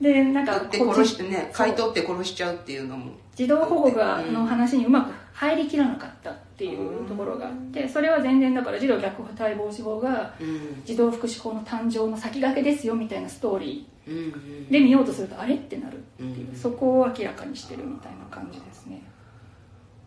[0.00, 3.12] でなんか取って殺してね買い取って殺しちゃうっていうのも。
[3.34, 6.34] 児童保護がの話にうまく入りきらなかった
[7.16, 10.82] ころがあってそれは全然だから児童虐待防止法がうん。
[10.84, 19.02] 児童福祉法の誕生の先駆けですよみたいなストーリーで見ようとするとあれってなるっていううんそこを明らかにしてるみたいな感じですね。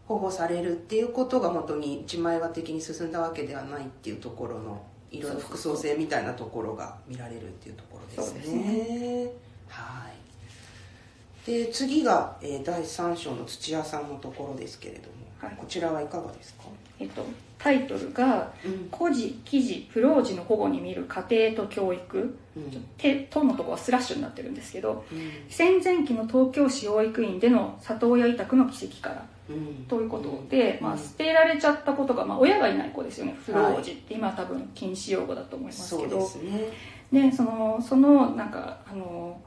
[0.08, 4.82] 保護されるっていうことが本当に一枚岩的に進んだわけではないっていうところの
[5.12, 8.42] いろいろ複層性みたいなところが見られるっていうところですね。
[8.44, 11.52] すはい。
[11.52, 15.56] で次が、えー第3章の土屋さんのところですけれども、はい。
[15.58, 16.64] こちらはいかがですか、
[17.00, 17.26] えっと
[17.58, 22.86] タイトルがうん「孤児記事不老児の保護に見る家庭と教育」うん。
[22.98, 25.32] 手とのとこはスラッシュになってるんですけどうん。
[25.50, 29.86] 戦前期の東京市養育院での里親委託の奇跡からうん。
[29.88, 33.36] ということで、まあ、うん捨てられちゃったことが、まあ、親がいない子ですよね。
[33.46, 36.18] 不老児って今は多分禁止用語だと思いますけど。
[36.18, 36.70] ですね。
[37.12, 39.42] でそのそのなんかあの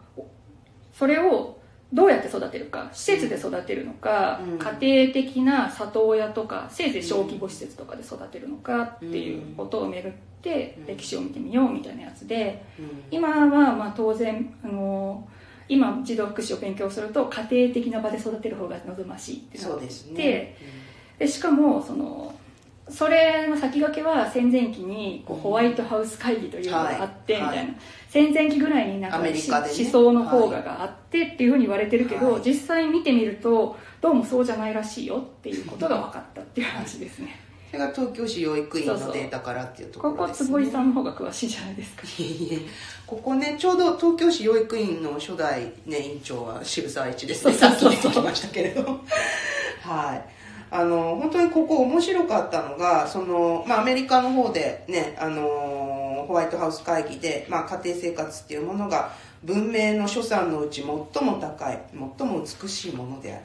[0.92, 1.61] それを
[1.92, 4.58] どうやって育てるか施設で育てるのか、うん。
[4.58, 10.86] 家庭的な里親とかせいぜい小規模施設とかで育てるのかっていうことを巡ってうん。
[10.86, 13.04] 歴史を見てみようみたいなやつでうん。
[13.10, 15.28] 今はまあ当然あの
[15.68, 20.14] 今児童福祉を勉強すると家庭的な場で育てる方が望ましいってなってそうですね。
[20.14, 20.56] で
[21.18, 22.34] でしかもその
[22.92, 27.56] それの先駆けは戦前期にこううんホワイトハウス会議というのがあってみはい。
[27.56, 27.74] たいな、
[28.08, 32.42] 戦前期ぐらいになんかねし思想の方ががあってっていうふうに言われてるけど、はい。
[32.44, 37.40] 実際見てみるとどうもそうじゃないらしいよっていうことが分かったっていう話ですね。
[37.70, 40.46] それが東京市養育院のデータからっていうとここころですね。
[40.48, 42.02] 坪井さんの方が詳しいじゃないですか。
[42.02, 42.58] いえいえ。
[43.06, 47.54] ここねちょうど東京市養育院の初代、ね、院長は渋沢一ですね。
[47.54, 49.00] さっき出てきましたけれど
[49.80, 50.41] はい
[50.72, 59.12] あの本当にここ面白かったのがその、まあ、アメリカの方でねあのホワイトハウス会議で、まあ、家庭生活っていうものが
[59.44, 61.78] 文明の所産のうち最も高い
[62.18, 63.44] 最も美しいものである。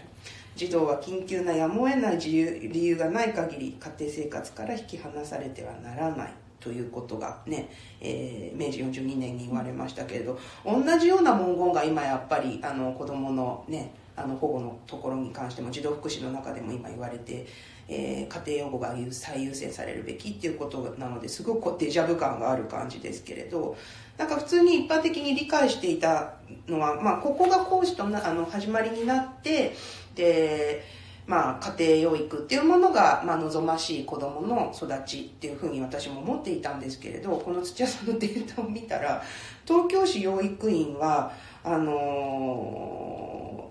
[0.55, 6.33] 児童は緊急なやむを得ない自由理由がない限り家庭生活から引き離されてはならない。
[6.59, 7.69] ということがね、
[8.01, 17.45] えー明治42年に言われましたけれど同じような文言が今やっぱりあの子どものねあの保護のところに関しても児童福祉の中でも今言われて、
[17.87, 23.77] えー家庭養護が最優先されるべきっていうことなのですごくデジャブ感がある感じですけれど
[24.17, 26.33] なんか普通に一般的に理解していた
[26.67, 29.75] のは、まあ、ここが講師となあの始まりになって
[30.15, 30.83] で、
[31.27, 39.23] まあ、家庭養育っていうものが、まあ、望ましい子どもの育ちっていうふうに私も思っていたんですけれどこの土屋さんのデータを見たら
[39.65, 41.31] 東京市養育院は
[41.63, 43.26] あのー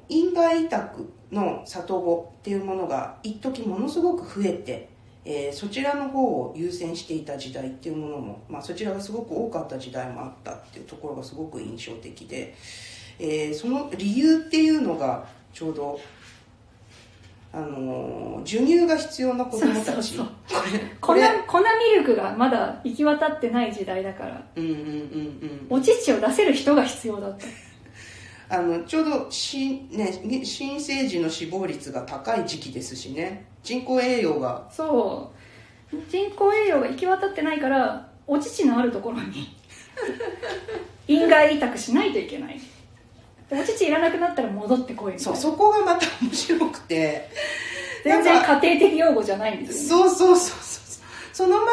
[0.09, 4.89] 院外委託の里子っていうものが一時ものすごく増えて、
[5.25, 12.55] えーそちらの方を優先していた時代っていうものも、まあ、そちらがすごく多かった時代もあったっていうところがすごく印象的で、
[13.19, 16.01] えーその理由っていうのがちょうど、
[17.53, 20.17] あのー授乳が必要な子供たち。
[21.01, 21.23] これ。
[21.49, 21.65] 粉ミ
[21.97, 24.47] ルクがまだ行き渡ってない時代だから。
[24.55, 25.67] うんうんうんうん。
[25.69, 27.47] お乳を出せる人が必要だった
[28.49, 33.47] あのちょうどし、ね、新生児の死亡率が高い時期ですしね。
[33.63, 34.69] 人工栄養が。
[34.71, 35.33] そ
[35.93, 35.97] う。
[36.09, 39.57] 人工栄養が行き渡ってないからお乳のあるところに
[41.09, 42.61] 院外委託しないといけない。
[43.51, 47.29] でお乳いらなくなったら戻ってこいそうそこがまた面白くて。
[48.05, 50.87] 全然家庭的用語じゃないんですよ、ね、そうそうそうそう。
[51.37, 51.67] そのまん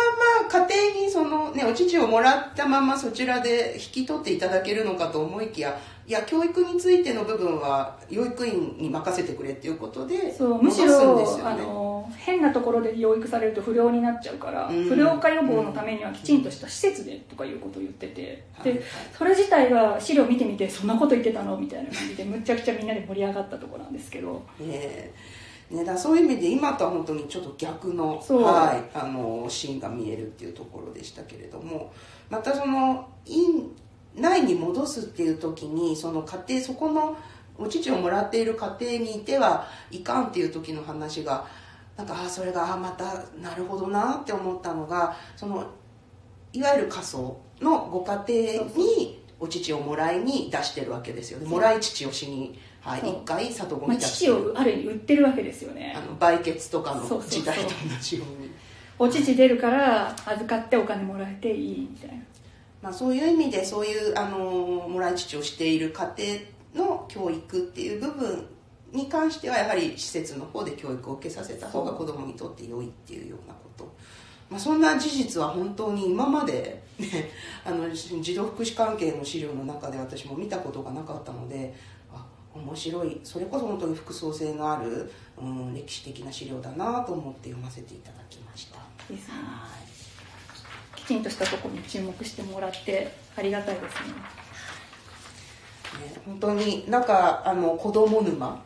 [0.51, 11.43] ま家庭にその、ね、お乳をもらったままそちらで引き取っていただけるのかと思いきやいや教育についての部分は養育院に任せてくれっていうことでそうむしろ、ですよね。
[11.45, 14.83] あの変なところで養育されると不良になっちゃうから、うん。
[14.83, 18.79] 不良化予防のためにはきちんとした施設でとかいうことを言ってて、はいはい。
[18.79, 18.85] で
[19.17, 24.43] それ自体が資料見てみてそんなこと言ってたのみたいな感じでむちゃくちゃみんなで盛り上がったところなんですけど。
[24.61, 25.43] ええ。
[25.73, 31.91] ね、だそういう意味で今とは本当にちょっと逆の,、はい、あのシーンが見えるっていうところでしたけれども
[32.29, 33.71] またその院
[34.15, 37.17] 内に戻すっていう時にその家庭そこの
[37.57, 41.47] お乳をもらっている家庭にいてはいかんっていう時の話が
[41.97, 45.67] なんかああそれがああまたなるほどなって思ったのがその
[46.51, 51.47] いわゆる仮想のご家庭にお乳をもらいに出してるわけですよね。
[51.47, 54.15] もらい乳をしに、はい、一回里子まあ、に出して。
[54.17, 55.93] 父るをある意味売ってるわけですよね。
[55.97, 58.51] あの売血とかの時代と同じように。
[58.99, 62.23] お乳出るから預かってお金もらえていいみたいな
[62.83, 64.37] まあ、そういう意味でそういうあの
[64.89, 66.43] もらい父をしている家
[66.75, 68.45] 庭の教育っていう部分
[68.91, 73.95] に関してはやはり施設の方で教育を受けさせた方が子供にとって良いっていうようなこと。
[74.49, 77.31] まあ、そんな事実は本当に今まで、ね、
[77.65, 81.73] あの児童福祉関係の資料の中で私も見たことがなかったので
[82.13, 82.23] あ
[82.53, 83.21] 面白い。
[83.23, 85.09] それこそ本当に複層性のある、
[85.41, 88.77] うん、歴史的な資料だなと思って読ませていただきました。
[89.09, 89.92] ですね、はい、
[91.05, 94.09] きちんとしたところに注目してもらってありがたいですね。
[96.05, 98.61] ね本当になんかあの子供沼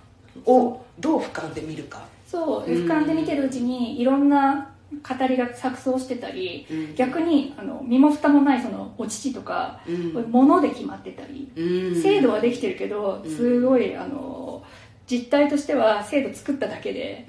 [0.46, 2.06] をどう俯瞰で見るか。
[2.28, 14.64] そう俯瞰で見てるうちにいろんな語りが錯綜してたり、うん、逆にあの身も蓋もないそのお乳とか、うん、物で決まってたり、うん、制度はできてるけどすごいあの
[15.06, 17.26] 実態としては制度作っただけで、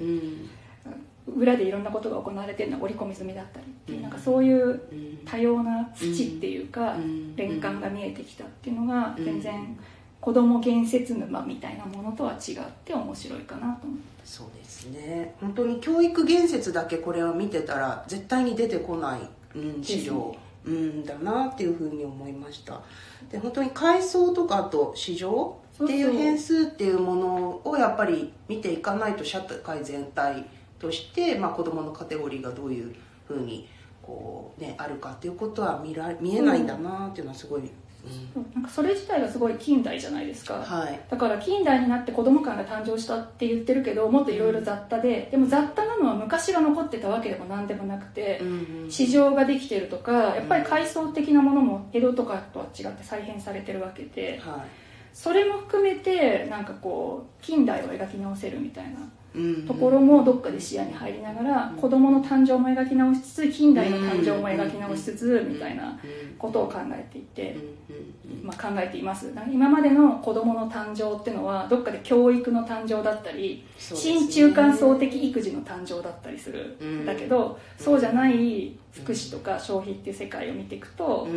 [1.36, 4.80] 裏でいろんなことが行われてるのは織り込み済みだったりっていうなんかそういう
[5.24, 6.96] 多様な土っていうか
[7.36, 9.78] 連関が見えてきたっていうのが全然
[10.20, 14.04] 子供建設沼みたいなものとは違って面白いかなと思って。
[14.24, 15.34] そうですね。
[15.40, 19.20] 本当に教育言説だけこれを見てたら絶対に出てこない、
[19.54, 22.80] うん、資料、ね、うんだなっていうふうに思いました。
[23.30, 26.12] で本当に階層とかと市場っていう。
[26.12, 30.44] 変数っていうものをやっぱり見ていかないと社会全体
[30.78, 32.94] として、まあ、子どものカテゴリーがどういう
[33.26, 33.68] ふうに
[34.02, 37.62] こう、ね、あるかっていうことは見ら見えないんだなっていうのはすごい
[38.54, 48.48] なんかそれ自体がすごい近代じゃないですか、はい、だから近代になって子供館が誕生したって言ってるけどもっといろいろ雑多ででも雑多なのは昔が残ってたわけでも何でもなくて、うん
[48.84, 54.60] うん、市場ができてるとかやっぱり階層的なものも江戸とかとは違って再編されてるわけで、はい、
[55.12, 59.00] それも含めてなんかこう近代を描き直せるみたいな
[59.66, 65.98] ところもどっかで視野に入りながら子供の誕生も描き直しつつ近代の誕生も描き直しつつみたいな
[66.38, 67.56] ことを考えていて、
[68.42, 69.32] まあ、考えています。
[69.50, 76.76] 今までの子供の誕生っていうのはどっかで教育の誕生だったり、新中間層的育児の誕生だったりする。
[76.84, 77.06] ん。
[77.06, 81.28] だけど、そうじゃない福祉とか消費っていう世界を見ていくと、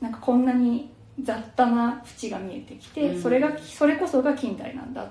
[0.00, 0.90] なんかこんなに
[1.22, 5.10] 雑多な縁が見えてきて、それがそれこそが近代なんだ、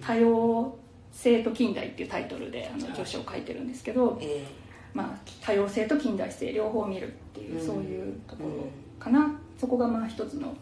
[0.00, 0.76] 多様
[1.14, 4.44] 性と近代っていうタイトルであの助手を書いてるんですけど、えー、
[4.92, 8.66] まあ、多様性と近代性両方見るっていう、そういうところ
[8.98, 10.54] かな、そこがまあ一つの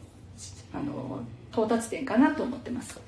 [0.73, 3.01] あの到達点かなと思ってます。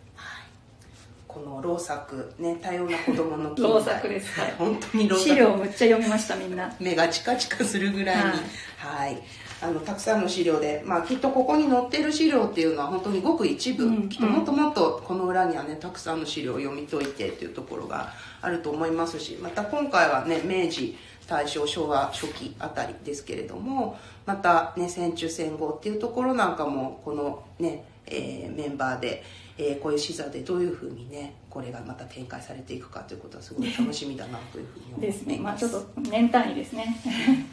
[1.35, 5.29] この老作ね多様な子供の老作です、はい、本当に老作。
[5.29, 6.73] 資料むっちゃ読みましたみんな。
[6.79, 8.23] 目がチカチカするぐらいに。
[8.23, 8.39] はい、
[8.79, 9.23] はい。
[9.61, 18.13] あのたくさんの資料で、まあ、きっとここに載ってる資料っていうのは本当にごく一部、うん、きっともっともっとこの裏にはねたくさんの資料を読み解いてっていうところが
[18.43, 29.25] あると思いますしまた今回はね明治大正昭和初期あたりですけれどもまたね戦中戦後っていうところなんかもこのね、えー、メンバーで、
[29.57, 35.19] えー、こういう視座でどういうふうにねこれがまた展開されていくかということはすごい楽しみだなというふうに思います。
[35.19, 36.97] ですねまあちょっと年単位ですね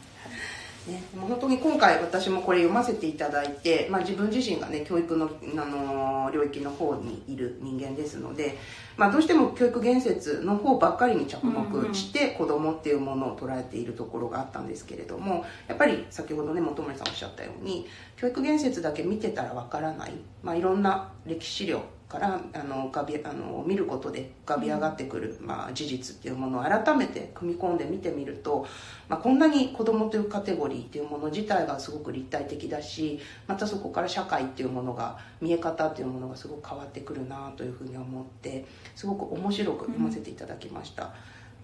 [0.86, 8.58] ね、もう本当に今回私もこれ読ませていただいて、まあ、自分自身がね教育のあの領域の方にいる人間ですので、
[8.96, 20.12] まあ、どうしても教育言説の方ばっかりに着目して子供っていうものを捉えているところがあったんですけれどもやっぱり先ほどね本森さんおっしゃったように教育言説だけ見てたらわからない、
[20.42, 21.82] まあ、いろんな歴史資料
[22.12, 28.66] からあの浮かびあの見ることで浮かび上がってくる、まあ、事実っていうものを改めて組み込んで見てみると、
[29.08, 41.14] まあ、こんなに子供というカテゴリーっていうもの自体がすごく立体的だしまたそこから社会っていうものが見え方っていうものがすごく変わってくるなというふうに思ってすごく面白く読ませていただきました。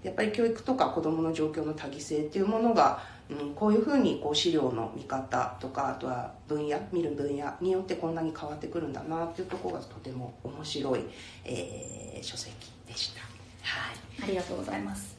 [0.02, 11.00] やっぱり教育とか子どもの状況の多義性っていうものがうん、こういうふうにこう資料の見方とかあとは分野見る分野によってこんなに変わってくるんだなっていうところがとても面白い、
[11.44, 12.54] えー、書籍
[12.86, 15.18] でした、はい、ありがとうございます。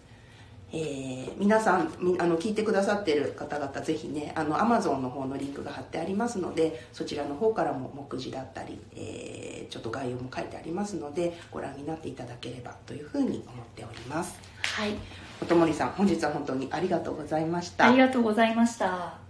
[0.72, 14.49] えー、皆さんあの聞いてくださってる方々ぜひねあの Amazon の方のリンクが貼ってありますのでそちらの方からも目次だったり、えー、ちょっと概要も書いてありますのでご覧になっていただければというふうに思っております
[14.80, 14.96] はい。
[15.42, 17.90] おともりさん本日は本当にありがとうございました。
[17.90, 19.29] ありがとうございました。